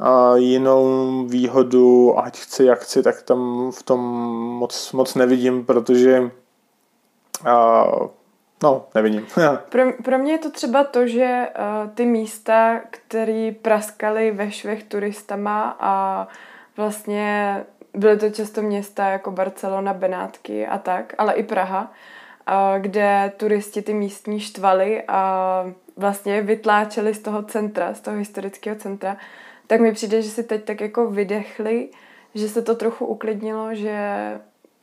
A 0.00 0.36
jinou 0.36 1.24
výhodu, 1.28 2.18
ať 2.18 2.38
chci, 2.38 2.64
jak 2.64 2.78
chci, 2.78 3.02
tak 3.02 3.22
tam 3.22 3.70
v 3.74 3.82
tom 3.82 4.00
moc, 4.58 4.92
moc 4.92 5.14
nevidím, 5.14 5.66
protože 5.66 6.30
a, 7.44 7.84
no, 8.62 8.86
nevidím. 8.94 9.26
pro, 9.68 9.82
pro 10.04 10.18
mě 10.18 10.32
je 10.32 10.38
to 10.38 10.50
třeba 10.50 10.84
to, 10.84 11.06
že 11.06 11.48
uh, 11.58 11.90
ty 11.90 12.06
místa, 12.06 12.80
které 12.90 13.52
praskaly 13.62 14.30
ve 14.30 14.50
švech 14.50 14.84
turistama 14.84 15.76
a 15.80 16.26
vlastně 16.76 17.64
Byly 17.96 18.18
to 18.18 18.30
často 18.30 18.62
města 18.62 19.08
jako 19.08 19.30
Barcelona, 19.30 19.94
Benátky 19.94 20.66
a 20.66 20.78
tak, 20.78 21.14
ale 21.18 21.34
i 21.34 21.42
Praha, 21.42 21.92
kde 22.78 23.32
turisti 23.36 23.82
ty 23.82 23.94
místní 23.94 24.40
štvali 24.40 25.02
a 25.08 25.64
vlastně 25.96 26.42
vytláčeli 26.42 27.14
z 27.14 27.18
toho 27.18 27.42
centra, 27.42 27.94
z 27.94 28.00
toho 28.00 28.16
historického 28.16 28.76
centra, 28.76 29.16
tak 29.66 29.80
mi 29.80 29.92
přijde, 29.92 30.22
že 30.22 30.30
si 30.30 30.42
teď 30.42 30.64
tak 30.64 30.80
jako 30.80 31.10
vydechli, 31.10 31.88
že 32.34 32.48
se 32.48 32.62
to 32.62 32.74
trochu 32.74 33.06
uklidnilo, 33.06 33.74
že 33.74 33.98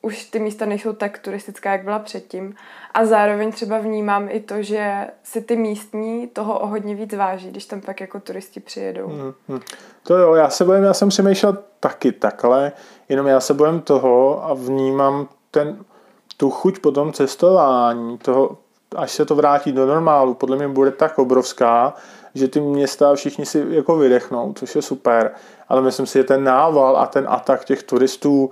už 0.04 0.24
ty 0.26 0.40
místa 0.40 0.66
nejsou 0.66 0.94
tak 0.94 1.20
turistická, 1.20 1.72
jak 1.72 1.84
byla 1.84 2.00
předtím. 2.00 2.56
A 2.94 3.06
zároveň 3.06 3.52
třeba 3.52 3.78
vnímám 3.78 4.28
i 4.32 4.40
to, 4.40 4.62
že 4.62 5.08
si 5.24 5.42
ty 5.42 5.56
místní 5.56 6.28
toho 6.28 6.60
o 6.60 6.68
hodně 6.68 6.96
víc 6.96 7.14
váží, 7.14 7.50
když 7.52 7.66
tam 7.66 7.82
pak 7.82 8.02
jako 8.02 8.20
turisti 8.20 8.60
přijedou. 8.60 9.08
Hmm, 9.08 9.34
hmm. 9.50 9.60
To 10.04 10.18
jo, 10.18 10.34
já 10.34 10.50
se 10.50 10.66
bojím, 10.66 10.84
já 10.84 10.94
jsem 10.94 11.10
přemýšlel 11.10 11.58
taky 11.80 12.12
takhle, 12.12 12.72
jenom 13.10 13.28
já 13.28 13.40
se 13.40 13.54
bojím 13.54 13.82
toho 13.82 14.46
a 14.46 14.54
vnímám 14.54 15.28
ten, 15.52 15.78
tu 16.38 16.50
chuť 16.50 16.80
po 16.80 16.92
tom 16.92 17.14
cestování, 17.14 18.18
toho, 18.18 18.58
až 18.96 19.12
se 19.12 19.26
to 19.26 19.36
vrátí 19.36 19.72
do 19.72 19.86
normálu, 19.86 20.34
podle 20.34 20.58
mě 20.58 20.68
bude 20.68 20.92
tak 20.92 21.20
obrovská, 21.20 21.94
že 22.36 22.48
ty 22.48 22.62
města 22.62 23.16
všichni 23.16 23.46
si 23.46 23.66
jako 23.70 23.98
vydechnou, 23.98 24.54
což 24.54 24.76
je 24.76 24.82
super. 24.82 25.32
Ale 25.70 25.82
myslím 25.82 26.06
si, 26.06 26.20
že 26.20 26.24
ten 26.24 26.44
nával 26.44 26.98
a 26.98 27.06
ten 27.06 27.26
atak 27.30 27.66
těch 27.66 27.84
turistů 27.84 28.50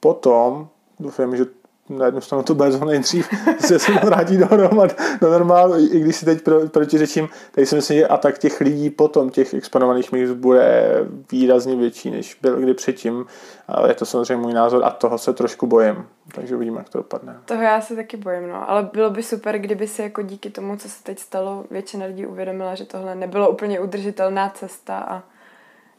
potom 0.00 0.68
doufám, 1.00 1.36
že 1.36 1.44
na 1.88 2.06
jednu 2.06 2.20
stranu 2.20 2.44
to 2.44 2.54
bude 2.54 2.70
nejdřív, 2.86 3.28
se 3.58 3.78
se 3.78 3.92
vrátí 3.92 4.36
do 4.36 4.46
hromad, 4.46 4.96
do 5.20 5.30
normálu, 5.30 5.74
i 5.78 6.00
když 6.00 6.16
si 6.16 6.24
teď 6.24 6.42
pro, 6.42 6.68
protiřečím, 6.68 7.28
tak 7.52 7.66
si 7.66 7.74
myslím, 7.74 7.98
že 7.98 8.06
atak 8.06 8.38
těch 8.38 8.60
lidí 8.60 8.90
potom, 8.90 9.30
těch 9.30 9.54
exponovaných 9.54 10.12
míst, 10.12 10.30
bude 10.30 10.94
výrazně 11.32 11.76
větší, 11.76 12.10
než 12.10 12.38
byl 12.42 12.56
kdy 12.56 12.74
předtím. 12.74 13.26
Ale 13.68 13.90
je 13.90 13.94
to 13.94 14.06
samozřejmě 14.06 14.36
můj 14.36 14.52
názor 14.52 14.84
a 14.84 14.90
toho 14.90 15.18
se 15.18 15.32
trošku 15.32 15.66
bojím. 15.66 16.06
Takže 16.34 16.56
uvidíme, 16.56 16.78
jak 16.78 16.88
to 16.88 16.98
dopadne. 16.98 17.36
Toho 17.44 17.62
já 17.62 17.80
se 17.80 17.96
taky 17.96 18.16
bojím, 18.16 18.48
no. 18.48 18.70
Ale 18.70 18.88
bylo 18.92 19.10
by 19.10 19.22
super, 19.22 19.58
kdyby 19.58 19.86
se 19.86 20.02
jako 20.02 20.22
díky 20.22 20.50
tomu, 20.50 20.76
co 20.76 20.88
se 20.88 21.02
teď 21.02 21.18
stalo, 21.18 21.64
většina 21.70 22.06
lidí 22.06 22.26
uvědomila, 22.26 22.74
že 22.74 22.84
tohle 22.84 23.14
nebylo 23.14 23.50
úplně 23.50 23.80
udržitelná 23.80 24.48
cesta 24.48 24.98
a 24.98 25.22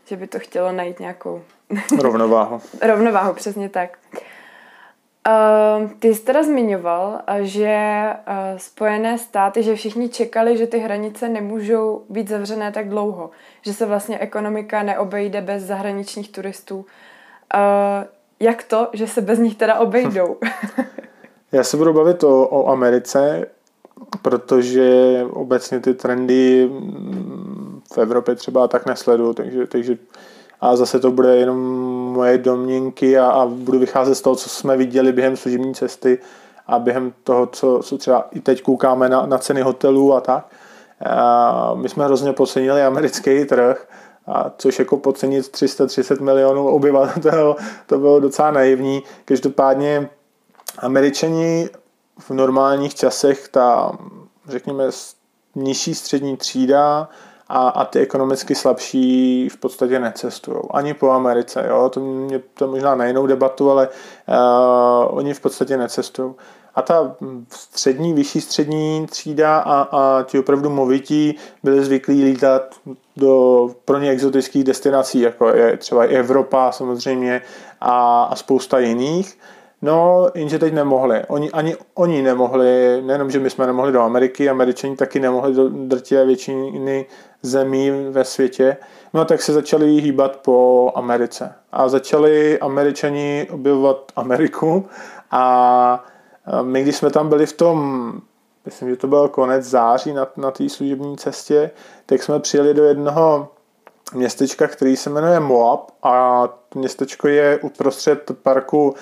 že 0.05 0.17
by 0.17 0.27
to 0.27 0.39
chtělo 0.39 0.71
najít 0.71 0.99
nějakou 0.99 1.41
rovnováhu. 2.01 2.61
rovnováhu, 2.81 3.33
přesně 3.33 3.69
tak. 3.69 3.97
Uh, 5.27 5.89
ty 5.99 6.15
jsi 6.15 6.23
teda 6.23 6.43
zmiňoval, 6.43 7.21
že 7.41 8.05
uh, 8.27 8.57
Spojené 8.57 9.17
státy, 9.17 9.63
že 9.63 9.75
všichni 9.75 10.09
čekali, 10.09 10.57
že 10.57 10.67
ty 10.67 10.79
hranice 10.79 11.29
nemůžou 11.29 12.03
být 12.09 12.29
zavřené 12.29 12.71
tak 12.71 12.89
dlouho, 12.89 13.29
že 13.61 13.73
se 13.73 13.85
vlastně 13.85 14.19
ekonomika 14.19 14.83
neobejde 14.83 15.41
bez 15.41 15.63
zahraničních 15.63 16.31
turistů. 16.31 16.75
Uh, 16.77 16.85
jak 18.39 18.63
to, 18.63 18.87
že 18.93 19.07
se 19.07 19.21
bez 19.21 19.39
nich 19.39 19.55
teda 19.55 19.79
obejdou? 19.79 20.37
Já 21.51 21.63
se 21.63 21.77
budu 21.77 21.93
bavit 21.93 22.23
o, 22.23 22.47
o 22.47 22.67
Americe, 22.67 23.45
protože 24.21 25.19
obecně 25.29 25.79
ty 25.79 25.93
trendy 25.93 26.69
mm, 26.71 27.81
v 27.93 27.97
Evropě 27.97 28.35
třeba 28.35 28.67
tak 28.67 28.85
nesleduju, 28.85 29.33
takže, 29.33 29.67
takže 29.67 29.97
a 30.63 30.75
zase 30.75 30.99
to 30.99 31.11
bude 31.11 31.35
jenom 31.35 31.57
moje 32.13 32.37
domněnky 32.37 33.17
a, 33.17 33.25
a 33.25 33.45
budu 33.45 33.79
vycházet 33.79 34.15
z 34.15 34.21
toho, 34.21 34.35
co 34.35 34.49
jsme 34.49 34.77
viděli 34.77 35.11
během 35.11 35.37
služební 35.37 35.73
cesty 35.73 36.19
a 36.67 36.79
během 36.79 37.13
toho, 37.23 37.45
co, 37.45 37.79
co 37.83 37.97
třeba 37.97 38.27
i 38.31 38.39
teď 38.39 38.61
koukáme 38.61 39.09
na, 39.09 39.25
na 39.25 39.37
ceny 39.37 39.61
hotelů 39.61 40.13
a 40.13 40.21
tak. 40.21 40.45
A 41.05 41.73
my 41.73 41.89
jsme 41.89 42.05
hrozně 42.05 42.33
podcenili 42.33 42.83
americký 42.83 43.45
trh, 43.45 43.87
a 44.27 44.51
což 44.57 44.79
jako 44.79 44.97
podcenit 44.97 45.49
330 45.49 46.21
milionů 46.21 46.67
obyvatel, 46.67 47.55
to 47.87 47.97
bylo 47.97 48.19
docela 48.19 48.51
naivní. 48.51 49.03
Každopádně 49.25 50.09
američani 50.79 51.69
v 52.19 52.31
normálních 52.31 52.95
časech 52.95 53.47
ta, 53.47 53.91
řekněme, 54.47 54.83
nižší 55.55 55.95
střední 55.95 56.37
třída 56.37 57.09
a, 57.49 57.69
a 57.69 57.85
ty 57.85 57.99
ekonomicky 57.99 58.55
slabší 58.55 59.49
v 59.49 59.57
podstatě 59.57 59.99
necestují. 59.99 60.57
Ani 60.71 60.93
po 60.93 61.09
Americe, 61.09 61.65
jo? 61.69 61.89
To, 61.89 61.99
mě, 61.99 62.41
to 62.53 62.67
možná 62.67 62.95
na 62.95 63.05
jinou 63.05 63.27
debatu, 63.27 63.71
ale 63.71 63.87
uh, 63.87 65.17
oni 65.17 65.33
v 65.33 65.39
podstatě 65.39 65.77
necestují. 65.77 66.33
A 66.75 66.81
ta 66.81 67.15
střední, 67.49 68.13
vyšší 68.13 68.41
střední 68.41 69.07
třída 69.07 69.57
a, 69.57 69.81
a 69.81 70.23
ti 70.23 70.39
opravdu 70.39 70.69
movití 70.69 71.35
byli 71.63 71.85
zvyklí 71.85 72.23
lítat 72.23 72.75
do 73.17 73.69
pro 73.85 73.99
ně 73.99 74.09
exotických 74.09 74.63
destinací, 74.63 75.19
jako 75.19 75.49
je 75.49 75.77
třeba 75.77 76.03
Evropa 76.03 76.71
samozřejmě 76.71 77.41
a, 77.81 78.23
a 78.23 78.35
spousta 78.35 78.79
jiných. 78.79 79.37
No, 79.83 80.27
jenže 80.35 80.59
teď 80.59 80.73
nemohli. 80.73 81.21
Oni, 81.27 81.51
ani 81.51 81.75
oni 81.93 82.21
nemohli, 82.21 83.01
nejenom, 83.01 83.31
že 83.31 83.39
my 83.39 83.49
jsme 83.49 83.67
nemohli 83.67 83.91
do 83.91 84.01
Ameriky, 84.01 84.49
američani 84.49 84.95
taky 84.95 85.19
nemohli 85.19 85.53
do 85.53 85.69
drtivé 85.69 86.25
většiny 86.25 87.05
zemí 87.41 87.91
ve 88.09 88.23
světě. 88.23 88.77
No 89.13 89.25
tak 89.25 89.41
se 89.41 89.53
začali 89.53 90.01
hýbat 90.01 90.37
po 90.37 90.91
Americe. 90.95 91.53
A 91.71 91.89
začali 91.89 92.59
američani 92.59 93.47
objevovat 93.51 94.11
Ameriku 94.15 94.85
a 95.31 96.05
My, 96.61 96.81
když 96.81 96.95
jsme 96.95 97.09
tam 97.09 97.29
byli 97.29 97.45
v 97.45 97.53
tom, 97.53 98.13
myslím, 98.65 98.89
že 98.89 98.95
to 98.95 99.07
byl 99.07 99.27
konec 99.27 99.65
září 99.65 100.13
na, 100.13 100.27
na 100.37 100.51
té 100.51 100.69
služební 100.69 101.17
cestě, 101.17 101.71
tak 102.05 102.23
jsme 102.23 102.39
přijeli 102.39 102.73
do 102.73 102.83
jednoho 102.83 103.47
městečka, 104.13 104.67
který 104.67 104.97
se 104.97 105.09
jmenuje 105.09 105.39
Moab 105.39 105.91
a 106.03 106.43
městečko 106.75 107.27
je 107.27 107.59
uprostřed 107.61 108.31
parku 108.43 108.89
uh, 108.89 108.95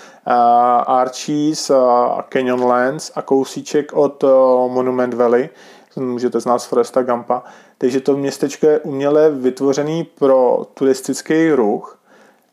Archies 0.88 1.70
a 1.70 2.26
Canyonlands 2.34 3.12
a 3.16 3.22
kousíček 3.22 3.94
od 3.94 4.24
uh, 4.24 4.30
Monument 4.72 5.14
Valley, 5.14 5.50
můžete 5.96 6.40
znát 6.40 6.60
z 6.60 6.66
Foresta 6.66 7.02
Gampa. 7.04 7.44
Takže 7.78 8.02
to 8.02 8.18
městečko 8.18 8.68
je 8.68 8.80
uměle 8.80 9.30
vytvořený 9.30 10.04
pro 10.04 10.66
turistický 10.74 11.52
ruch, 11.52 12.00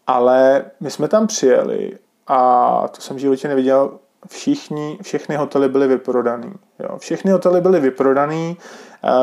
ale 0.07 0.64
my 0.81 0.90
jsme 0.90 1.09
tam 1.09 1.27
přijeli 1.27 1.99
a 2.27 2.88
to 2.88 3.01
jsem 3.01 3.16
v 3.16 3.21
životě 3.21 3.49
neviděl, 3.49 3.99
všichni, 4.29 4.99
všechny 5.03 5.37
hotely 5.37 5.68
byly 5.68 5.87
vyprodaný. 5.87 6.53
Jo. 6.79 6.99
Všechny 6.99 7.31
hotely 7.31 7.61
byly 7.61 7.81
vyprodaný, 7.81 8.57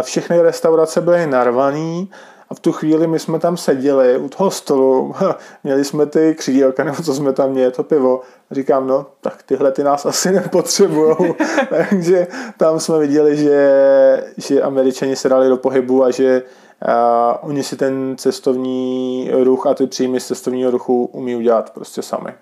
všechny 0.01 0.41
restaurace 0.41 1.01
byly 1.01 1.27
narvaný 1.27 2.11
a 2.55 2.57
v 2.57 2.59
tu 2.59 2.71
chvíli 2.71 3.07
my 3.07 3.19
jsme 3.19 3.39
tam 3.39 3.57
seděli 3.57 4.17
u 4.17 4.29
toho 4.29 4.51
stolu, 4.51 5.15
měli 5.63 5.85
jsme 5.85 6.05
ty 6.05 6.35
křídelka, 6.37 6.83
nebo 6.83 7.03
co 7.03 7.13
jsme 7.13 7.33
tam 7.33 7.51
měli, 7.51 7.71
to 7.71 7.83
pivo. 7.83 8.21
Říkám, 8.51 8.87
no, 8.87 9.05
tak 9.21 9.43
tyhle 9.43 9.71
ty 9.71 9.83
nás 9.83 10.05
asi 10.05 10.31
nepotřebují. 10.31 11.15
Takže 11.69 12.27
tam 12.57 12.79
jsme 12.79 12.99
viděli, 12.99 13.37
že, 13.37 14.33
že 14.37 14.61
američani 14.61 15.15
se 15.15 15.29
dali 15.29 15.49
do 15.49 15.57
pohybu 15.57 16.03
a 16.03 16.11
že 16.11 16.43
uh, 16.87 17.49
oni 17.49 17.63
si 17.63 17.77
ten 17.77 18.15
cestovní 18.17 19.31
ruch 19.43 19.67
a 19.67 19.73
ty 19.73 19.87
příjmy 19.87 20.19
z 20.19 20.27
cestovního 20.27 20.71
ruchu 20.71 21.05
umí 21.05 21.35
udělat 21.35 21.69
prostě 21.69 22.01
sami. 22.01 22.33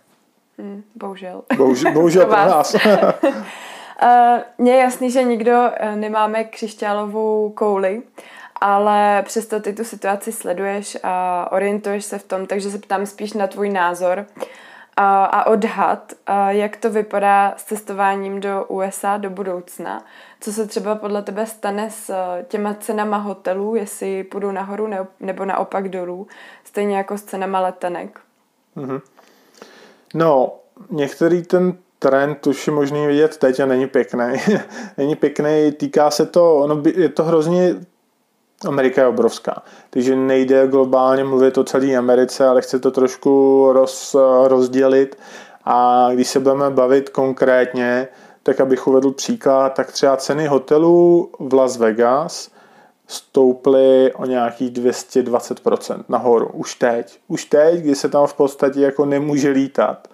Hmm, 0.59 0.83
bohužel. 0.95 1.41
Bohužel, 1.57 1.91
bohužel 1.91 2.25
pro 2.25 2.35
nás. 2.35 2.75
Uh, 4.03 4.39
mně 4.57 4.71
je 4.71 4.79
jasný, 4.79 5.11
že 5.11 5.23
nikdo 5.23 5.51
uh, 5.51 5.95
nemáme 5.95 6.43
křišťálovou 6.43 7.49
kouli, 7.49 8.01
ale 8.63 9.23
přesto 9.25 9.59
ty 9.59 9.73
tu 9.73 9.83
situaci 9.83 10.31
sleduješ 10.31 10.97
a 11.03 11.47
orientuješ 11.51 12.05
se 12.05 12.17
v 12.17 12.23
tom, 12.23 12.45
takže 12.45 12.69
se 12.71 12.79
ptám 12.79 13.05
spíš 13.05 13.33
na 13.33 13.47
tvůj 13.47 13.69
názor 13.69 14.25
a, 14.97 15.25
a 15.25 15.45
odhad, 15.45 16.13
a 16.25 16.51
jak 16.51 16.77
to 16.77 16.89
vypadá 16.89 17.53
s 17.57 17.63
cestováním 17.63 18.39
do 18.39 18.65
USA 18.67 19.17
do 19.17 19.29
budoucna. 19.29 20.05
Co 20.39 20.53
se 20.53 20.67
třeba 20.67 20.95
podle 20.95 21.21
tebe 21.21 21.45
stane 21.45 21.89
s 21.91 22.09
eh, 22.09 22.45
těma 22.47 22.73
cenama 22.73 23.17
hotelů, 23.17 23.75
jestli 23.75 24.23
půjdou 24.23 24.51
nahoru 24.51 24.89
nebo 25.19 25.45
naopak 25.45 25.89
dolů, 25.89 26.27
stejně 26.63 26.97
jako 26.97 27.17
s 27.17 27.23
cenama 27.23 27.59
letenek. 27.59 28.19
Mm-hmm. 28.77 29.01
No, 30.13 30.55
některý 30.89 31.41
ten 31.41 31.77
trend 31.99 32.47
už 32.47 32.67
je 32.67 32.73
možný 32.73 33.07
vidět 33.07 33.37
teď 33.37 33.59
a 33.59 33.65
není 33.65 33.87
pěkný. 33.87 34.25
není 34.97 35.15
pěkný, 35.15 35.71
týká 35.71 36.11
se 36.11 36.25
to, 36.25 36.55
ono 36.55 36.75
by, 36.75 36.93
je 36.97 37.09
to 37.09 37.23
hrozně 37.23 37.75
Amerika 38.65 39.01
je 39.01 39.07
obrovská, 39.07 39.63
takže 39.89 40.15
nejde 40.15 40.67
globálně 40.67 41.23
mluvit 41.23 41.57
o 41.57 41.63
celé 41.63 41.95
Americe, 41.95 42.47
ale 42.47 42.61
chce 42.61 42.79
to 42.79 42.91
trošku 42.91 43.69
roz, 43.73 44.15
rozdělit 44.43 45.17
a 45.65 46.07
když 46.13 46.27
se 46.27 46.39
budeme 46.39 46.69
bavit 46.69 47.09
konkrétně, 47.09 48.07
tak 48.43 48.61
abych 48.61 48.87
uvedl 48.87 49.11
příklad, 49.11 49.73
tak 49.73 49.91
třeba 49.91 50.17
ceny 50.17 50.47
hotelů 50.47 51.29
v 51.39 51.53
Las 51.53 51.77
Vegas 51.77 52.51
stouply 53.07 54.13
o 54.13 54.25
nějakých 54.25 54.71
220% 54.71 56.03
nahoru. 56.09 56.49
Už 56.53 56.75
teď. 56.75 57.19
Už 57.27 57.45
teď, 57.45 57.79
kdy 57.79 57.95
se 57.95 58.09
tam 58.09 58.27
v 58.27 58.33
podstatě 58.33 58.81
jako 58.81 59.05
nemůže 59.05 59.49
lítat. 59.49 60.07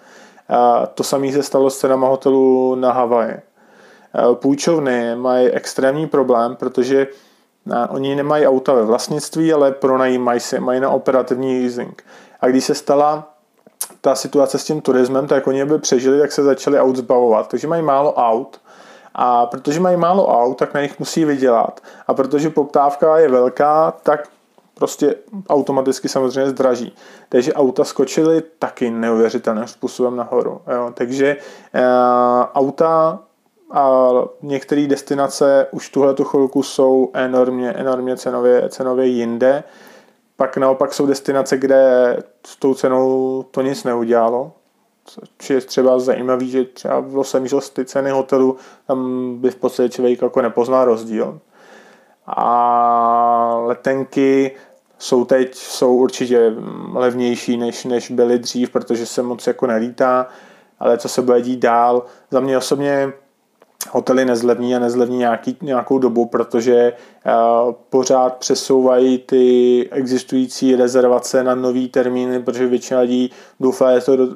A 0.49 0.85
to 0.85 1.03
samé 1.03 1.31
se 1.31 1.43
stalo 1.43 1.69
s 1.69 1.77
cenama 1.77 2.07
hotelů 2.07 2.75
na 2.75 2.91
Havaji. 2.91 3.33
Půjčovny 4.33 5.15
mají 5.15 5.49
extrémní 5.49 6.07
problém, 6.07 6.55
protože 6.55 7.07
Oni 7.89 8.15
nemají 8.15 8.47
auta 8.47 8.73
ve 8.73 8.84
vlastnictví, 8.84 9.53
ale 9.53 9.71
pronajímají 9.71 10.39
si, 10.39 10.60
mají 10.60 10.79
na 10.79 10.89
operativní 10.89 11.62
leasing. 11.62 12.03
A 12.41 12.47
když 12.47 12.65
se 12.65 12.75
stala 12.75 13.34
ta 14.01 14.15
situace 14.15 14.58
s 14.58 14.63
tím 14.63 14.82
turismem, 14.82 15.27
tak 15.27 15.47
oni 15.47 15.65
by 15.65 15.79
přežili, 15.79 16.19
tak 16.19 16.32
se 16.32 16.43
začali 16.43 16.79
aut 16.79 16.95
zbavovat. 16.95 17.47
Takže 17.47 17.67
mají 17.67 17.82
málo 17.84 18.13
aut, 18.13 18.62
a 19.15 19.45
protože 19.45 19.79
mají 19.79 19.97
málo 19.97 20.27
aut, 20.27 20.58
tak 20.58 20.73
na 20.73 20.82
nich 20.82 20.99
musí 20.99 21.25
vydělat. 21.25 21.82
A 22.08 22.13
protože 22.13 22.49
poptávka 22.49 23.17
je 23.17 23.29
velká, 23.29 23.93
tak 24.03 24.27
prostě 24.73 25.15
automaticky 25.49 26.10
samozřejmě 26.10 26.49
zdraží. 26.49 26.95
Takže 27.29 27.53
auta 27.53 27.84
skočily 27.84 28.43
taky 28.60 28.91
neuvěřitelným 28.91 29.67
způsobem 29.67 30.15
nahoru. 30.15 30.62
Jo. 30.73 30.91
Takže 30.93 31.38
e, 31.73 31.84
auta 32.53 33.19
a 33.71 34.12
některé 34.41 34.88
destinace 34.88 35.67
už 35.71 35.89
tuhle 35.89 36.13
tu 36.13 36.23
chvilku 36.23 36.63
jsou 36.63 37.10
enormně, 37.13 37.71
enormně 37.71 38.17
cenově, 38.17 38.69
cenově 38.69 39.05
jinde. 39.05 39.63
Pak 40.38 40.58
naopak 40.58 40.93
jsou 40.93 41.05
destinace, 41.05 41.58
kde 41.58 42.17
s 42.45 42.55
tou 42.55 42.73
cenou 42.73 43.43
to 43.51 43.62
nic 43.62 43.84
neudělalo. 43.84 44.51
Což 45.38 45.49
je 45.49 45.62
třeba 45.62 45.99
zajímavý, 45.99 46.49
že 46.49 46.63
třeba 46.63 46.99
v 46.99 47.15
Los 47.15 47.36
Angeles 47.36 47.69
ty 47.69 47.86
ceny 47.86 48.12
hotelu, 48.12 48.58
tam 48.88 49.36
by 49.38 49.51
v 49.51 49.55
podstatě 49.55 49.89
člověk 49.89 50.21
jako 50.21 50.41
nepozná 50.41 50.86
rozdíl. 50.86 51.39
A 52.27 53.62
letenky 53.65 54.51
jsou 54.97 55.25
teď 55.25 55.55
jsou 55.55 55.95
určitě 55.95 56.53
levnější, 56.93 57.58
než, 57.58 57.86
než 57.86 58.12
byly 58.12 58.39
dřív, 58.39 58.69
protože 58.69 59.05
se 59.05 59.21
moc 59.21 59.47
jako 59.47 59.67
nelítá, 59.67 60.27
ale 60.79 60.97
co 60.97 61.10
se 61.10 61.21
bude 61.21 61.41
dít 61.41 61.60
dál. 61.60 62.05
Za 62.32 62.39
mě 62.39 62.58
osobně 62.58 63.13
hotely 63.92 64.26
nezlevní 64.26 64.76
a 64.76 64.80
nezlevní 64.80 65.18
nějaký, 65.18 65.58
nějakou 65.62 66.00
dobu, 66.00 66.26
protože 66.26 66.94
uh, 67.26 67.74
pořád 67.89 68.36
přesouvají 68.36 69.18
ty 69.18 69.88
existující 69.92 70.76
rezervace 70.76 71.44
na 71.44 71.56
nový 71.56 71.89
termíny, 71.89 72.39
protože 72.39 72.68
většina 72.68 73.00
lidí 73.00 73.32
doufá, 73.60 73.88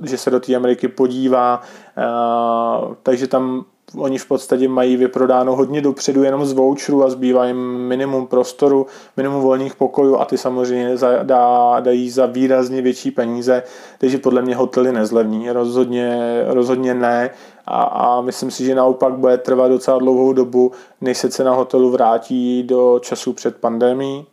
že 0.03 0.17
se 0.17 0.29
do 0.29 0.39
té 0.39 0.55
Ameriky 0.55 0.87
podívá, 0.87 1.61
uh, 1.97 2.93
takže 3.03 3.27
tam 3.27 3.65
oni 3.97 4.17
v 4.17 4.25
podstatě 4.25 4.67
mají 4.67 4.97
vyprodáno 4.97 5.55
hodně 5.55 5.81
dopředu 5.81 6.23
jenom 6.23 6.45
z 6.45 6.53
voucherů 6.53 7.03
a 7.03 7.09
zbývá 7.09 7.45
jim 7.45 7.57
minimum 7.87 8.27
prostoru, 8.27 8.87
minimum 9.17 9.41
volných 9.41 9.75
pokojů 9.75 10.17
a 10.17 10.25
ty 10.25 10.37
samozřejmě 10.37 10.97
za, 10.97 11.23
dá, 11.23 11.79
dají 11.79 12.09
za 12.09 12.25
výrazně 12.25 12.81
větší 12.81 13.11
peníze, 13.11 13.63
takže 13.97 14.17
podle 14.17 14.41
mě 14.41 14.55
hotely 14.55 14.91
nezlevní, 14.91 15.51
rozhodně, 15.51 16.19
rozhodně 16.47 16.93
ne 16.93 17.29
a, 17.65 17.83
a 17.83 18.21
myslím 18.21 18.51
si, 18.51 18.65
že 18.65 18.75
naopak 18.75 19.13
bude 19.13 19.37
trvat 19.37 19.67
docela 19.67 19.97
dlouhou 19.97 20.33
dobu, 20.33 20.71
než 21.01 21.17
se 21.17 21.29
cena 21.29 21.53
hotelu 21.53 21.89
vrátí 21.89 22.63
do 22.63 22.99
času 22.99 23.33
před 23.33 23.57
pandemí. 23.57 24.25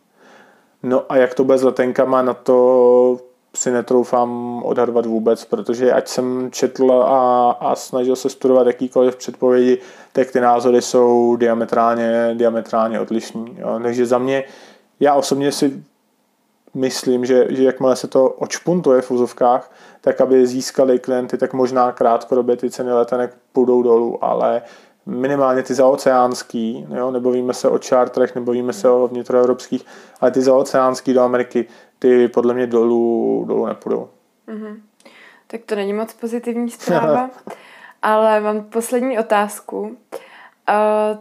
No 0.83 1.03
a 1.09 1.17
jak 1.17 1.33
to 1.33 1.43
bude 1.43 1.57
s 1.57 1.63
letenkama, 1.63 2.21
na 2.21 2.33
to 2.33 3.30
si 3.55 3.71
netroufám 3.71 4.61
odhadovat 4.63 5.05
vůbec, 5.05 5.45
protože 5.45 5.93
ať 5.93 6.07
jsem 6.07 6.51
četl 6.51 6.91
a, 6.91 7.51
a 7.51 7.75
snažil 7.75 8.15
se 8.15 8.29
studovat 8.29 8.67
jakýkoliv 8.67 9.15
předpovědi, 9.15 9.77
tak 10.13 10.31
ty 10.31 10.41
názory 10.41 10.81
jsou 10.81 11.35
diametrálně, 11.35 12.31
diametrálně 12.33 12.99
odlišní. 12.99 13.57
Jo. 13.59 13.79
Takže 13.83 14.05
za 14.05 14.17
mě, 14.17 14.43
já 14.99 15.13
osobně 15.13 15.51
si 15.51 15.83
myslím, 16.73 17.25
že, 17.25 17.47
že 17.49 17.63
jakmile 17.63 17.95
se 17.95 18.07
to 18.07 18.29
očpuntuje 18.29 19.01
v 19.01 19.11
úzovkách, 19.11 19.71
tak 20.01 20.21
aby 20.21 20.47
získali 20.47 20.99
klienty, 20.99 21.37
tak 21.37 21.53
možná 21.53 21.91
krátkodobě 21.91 22.57
ty 22.57 22.69
ceny 22.69 22.93
letenek 22.93 23.35
půjdou 23.51 23.83
dolů, 23.83 24.23
ale 24.23 24.61
minimálně 25.05 25.63
ty 25.63 25.73
zaoceánský, 25.73 26.87
jo, 26.95 27.11
nebavíme 27.11 27.53
se 27.53 27.69
o 27.69 27.79
charterech, 27.89 28.35
nebavíme 28.35 28.73
se 28.73 28.89
o 28.89 29.07
vnitroevropských, 29.07 29.85
ale 30.21 30.31
ty 30.31 30.41
zaoceánský 30.41 31.13
do 31.13 31.21
Ameriky, 31.21 31.65
ty 32.01 32.27
podle 32.27 32.53
mě 32.53 32.67
dolů, 32.67 33.45
dolů 33.47 33.65
nepůjdou. 33.65 34.09
Mm-hmm. 34.47 34.79
Tak 35.47 35.61
to 35.65 35.75
není 35.75 35.93
moc 35.93 36.13
pozitivní 36.13 36.69
zpráva, 36.69 37.29
ale 38.01 38.41
mám 38.41 38.63
poslední 38.63 39.19
otázku. 39.19 39.97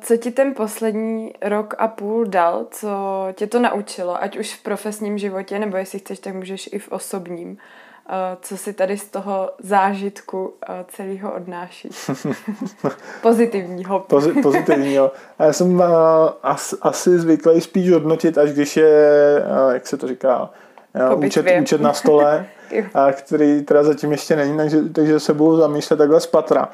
Co 0.00 0.16
ti 0.16 0.30
ten 0.30 0.54
poslední 0.54 1.34
rok 1.42 1.74
a 1.78 1.88
půl 1.88 2.24
dal, 2.24 2.66
co 2.70 2.88
tě 3.32 3.46
to 3.46 3.60
naučilo, 3.60 4.22
ať 4.22 4.38
už 4.38 4.54
v 4.54 4.62
profesním 4.62 5.18
životě, 5.18 5.58
nebo 5.58 5.76
jestli 5.76 5.98
chceš, 5.98 6.18
tak 6.18 6.34
můžeš 6.34 6.68
i 6.72 6.78
v 6.78 6.92
osobním. 6.92 7.58
Co 8.40 8.56
si 8.56 8.72
tady 8.72 8.98
z 8.98 9.08
toho 9.08 9.50
zážitku 9.58 10.54
celého 10.88 11.34
odnášíš? 11.34 12.10
Pozitivního. 13.22 14.00
Pozi- 14.00 14.42
pozitivního. 14.42 15.12
Já 15.38 15.52
jsem 15.52 15.82
as, 16.42 16.74
asi 16.82 17.18
zvyklý 17.18 17.60
spíš 17.60 17.90
hodnotit, 17.90 18.38
až 18.38 18.52
když 18.52 18.76
je, 18.76 19.44
jak 19.72 19.86
se 19.86 19.96
to 19.96 20.08
říká, 20.08 20.50
účet, 21.16 21.46
účet 21.60 21.80
na 21.80 21.92
stole, 21.92 22.46
a 22.94 23.12
který 23.12 23.62
teda 23.62 23.82
zatím 23.82 24.12
ještě 24.12 24.36
není, 24.36 24.56
takže, 24.56 24.82
takže 24.82 25.20
se 25.20 25.34
budu 25.34 25.56
zamýšlet 25.56 25.96
takhle 25.96 26.20
z 26.20 26.26
patra. 26.26 26.68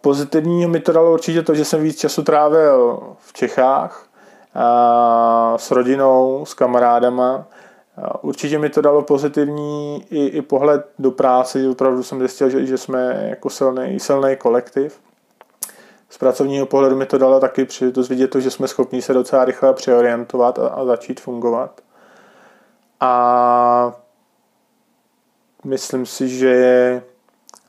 Pozitivního 0.00 0.70
mi 0.70 0.80
to 0.80 0.92
dalo 0.92 1.12
určitě 1.12 1.42
to, 1.42 1.54
že 1.54 1.64
jsem 1.64 1.82
víc 1.82 1.98
času 1.98 2.22
trávil 2.22 3.02
v 3.18 3.32
Čechách 3.32 4.06
s 5.56 5.70
rodinou, 5.70 6.44
s 6.44 6.54
kamarádama. 6.54 7.46
Určitě 8.22 8.58
mi 8.58 8.70
to 8.70 8.80
dalo 8.80 9.02
pozitivní 9.02 10.04
i, 10.10 10.26
i 10.26 10.42
pohled 10.42 10.86
do 10.98 11.10
práce, 11.10 11.68
opravdu 11.68 12.02
jsem 12.02 12.18
zjistil, 12.18 12.50
že, 12.50 12.66
že 12.66 12.78
jsme 12.78 13.26
jako 13.30 13.50
silný, 13.50 14.00
silný 14.00 14.36
kolektiv. 14.36 15.00
z 16.10 16.18
pracovního 16.18 16.66
pohledu 16.66 16.96
mi 16.96 17.06
to 17.06 17.18
dalo 17.18 17.40
taky 17.40 17.64
příležitost 17.64 18.08
vidět 18.08 18.28
to, 18.28 18.40
že 18.40 18.50
jsme 18.50 18.68
schopni 18.68 19.02
se 19.02 19.14
docela 19.14 19.44
rychle 19.44 19.74
přeorientovat 19.74 20.58
a, 20.58 20.68
a 20.68 20.84
začít 20.84 21.20
fungovat. 21.20 21.80
A 23.00 23.92
myslím 25.64 26.06
si, 26.06 26.28
že 26.28 26.48
je 26.48 27.02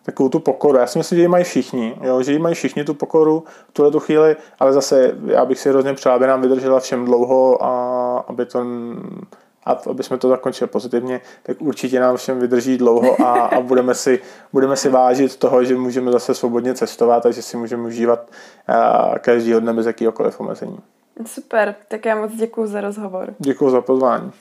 takovou 0.04 0.30
tu 0.30 0.40
pokoru. 0.40 0.78
Já 0.78 0.88
si 0.88 0.98
myslím, 0.98 1.16
že 1.16 1.22
ji 1.22 1.28
mají 1.28 1.44
všichni, 1.44 1.98
jo? 2.02 2.24
že 2.24 2.32
ji 2.32 2.40
mají 2.40 2.56
všichni 2.56 2.84
tu 2.84 2.94
pokoru 2.94 3.44
v 3.70 3.74
tuhle 3.74 3.92
tu 3.92 4.00
chvíli, 4.00 4.36
ale 4.60 4.74
zase 4.74 5.16
já 5.26 5.46
bych 5.46 5.60
si 5.60 5.70
hrozně 5.70 5.94
přál, 5.94 6.16
aby 6.16 6.28
nám 6.28 6.42
vydržela 6.42 6.80
všem 6.80 7.06
dlouho 7.06 7.64
a 7.64 8.26
aby 8.28 8.46
to 8.46 8.66
a 9.66 9.78
aby 9.90 10.04
jsme 10.04 10.18
to 10.18 10.30
zakončili 10.30 10.68
pozitivně, 10.68 11.22
tak 11.44 11.62
určitě 11.62 12.00
nám 12.00 12.18
všem 12.18 12.40
vydrží 12.40 12.78
dlouho 12.78 13.22
a, 13.22 13.32
a 13.46 13.62
budeme, 13.62 13.96
si, 13.96 14.20
budeme 14.54 14.76
si 14.76 14.90
vážit 14.90 15.36
toho, 15.36 15.64
že 15.64 15.76
můžeme 15.76 16.12
zase 16.12 16.34
svobodně 16.34 16.74
cestovat 16.74 17.26
a 17.26 17.32
že 17.32 17.42
si 17.42 17.58
můžeme 17.58 17.88
užívat 17.88 18.32
každý 19.20 19.54
dne 19.54 19.74
bez 19.74 19.86
jakýkoliv 19.86 20.40
omezení. 20.40 20.78
Super, 21.26 21.76
tak 21.88 22.06
já 22.06 22.16
moc 22.16 22.32
děkuji 22.36 22.68
za 22.68 22.82
rozhovor. 22.82 23.34
Děkuji 23.40 23.70
za 23.70 23.82
pozvání. 23.82 24.32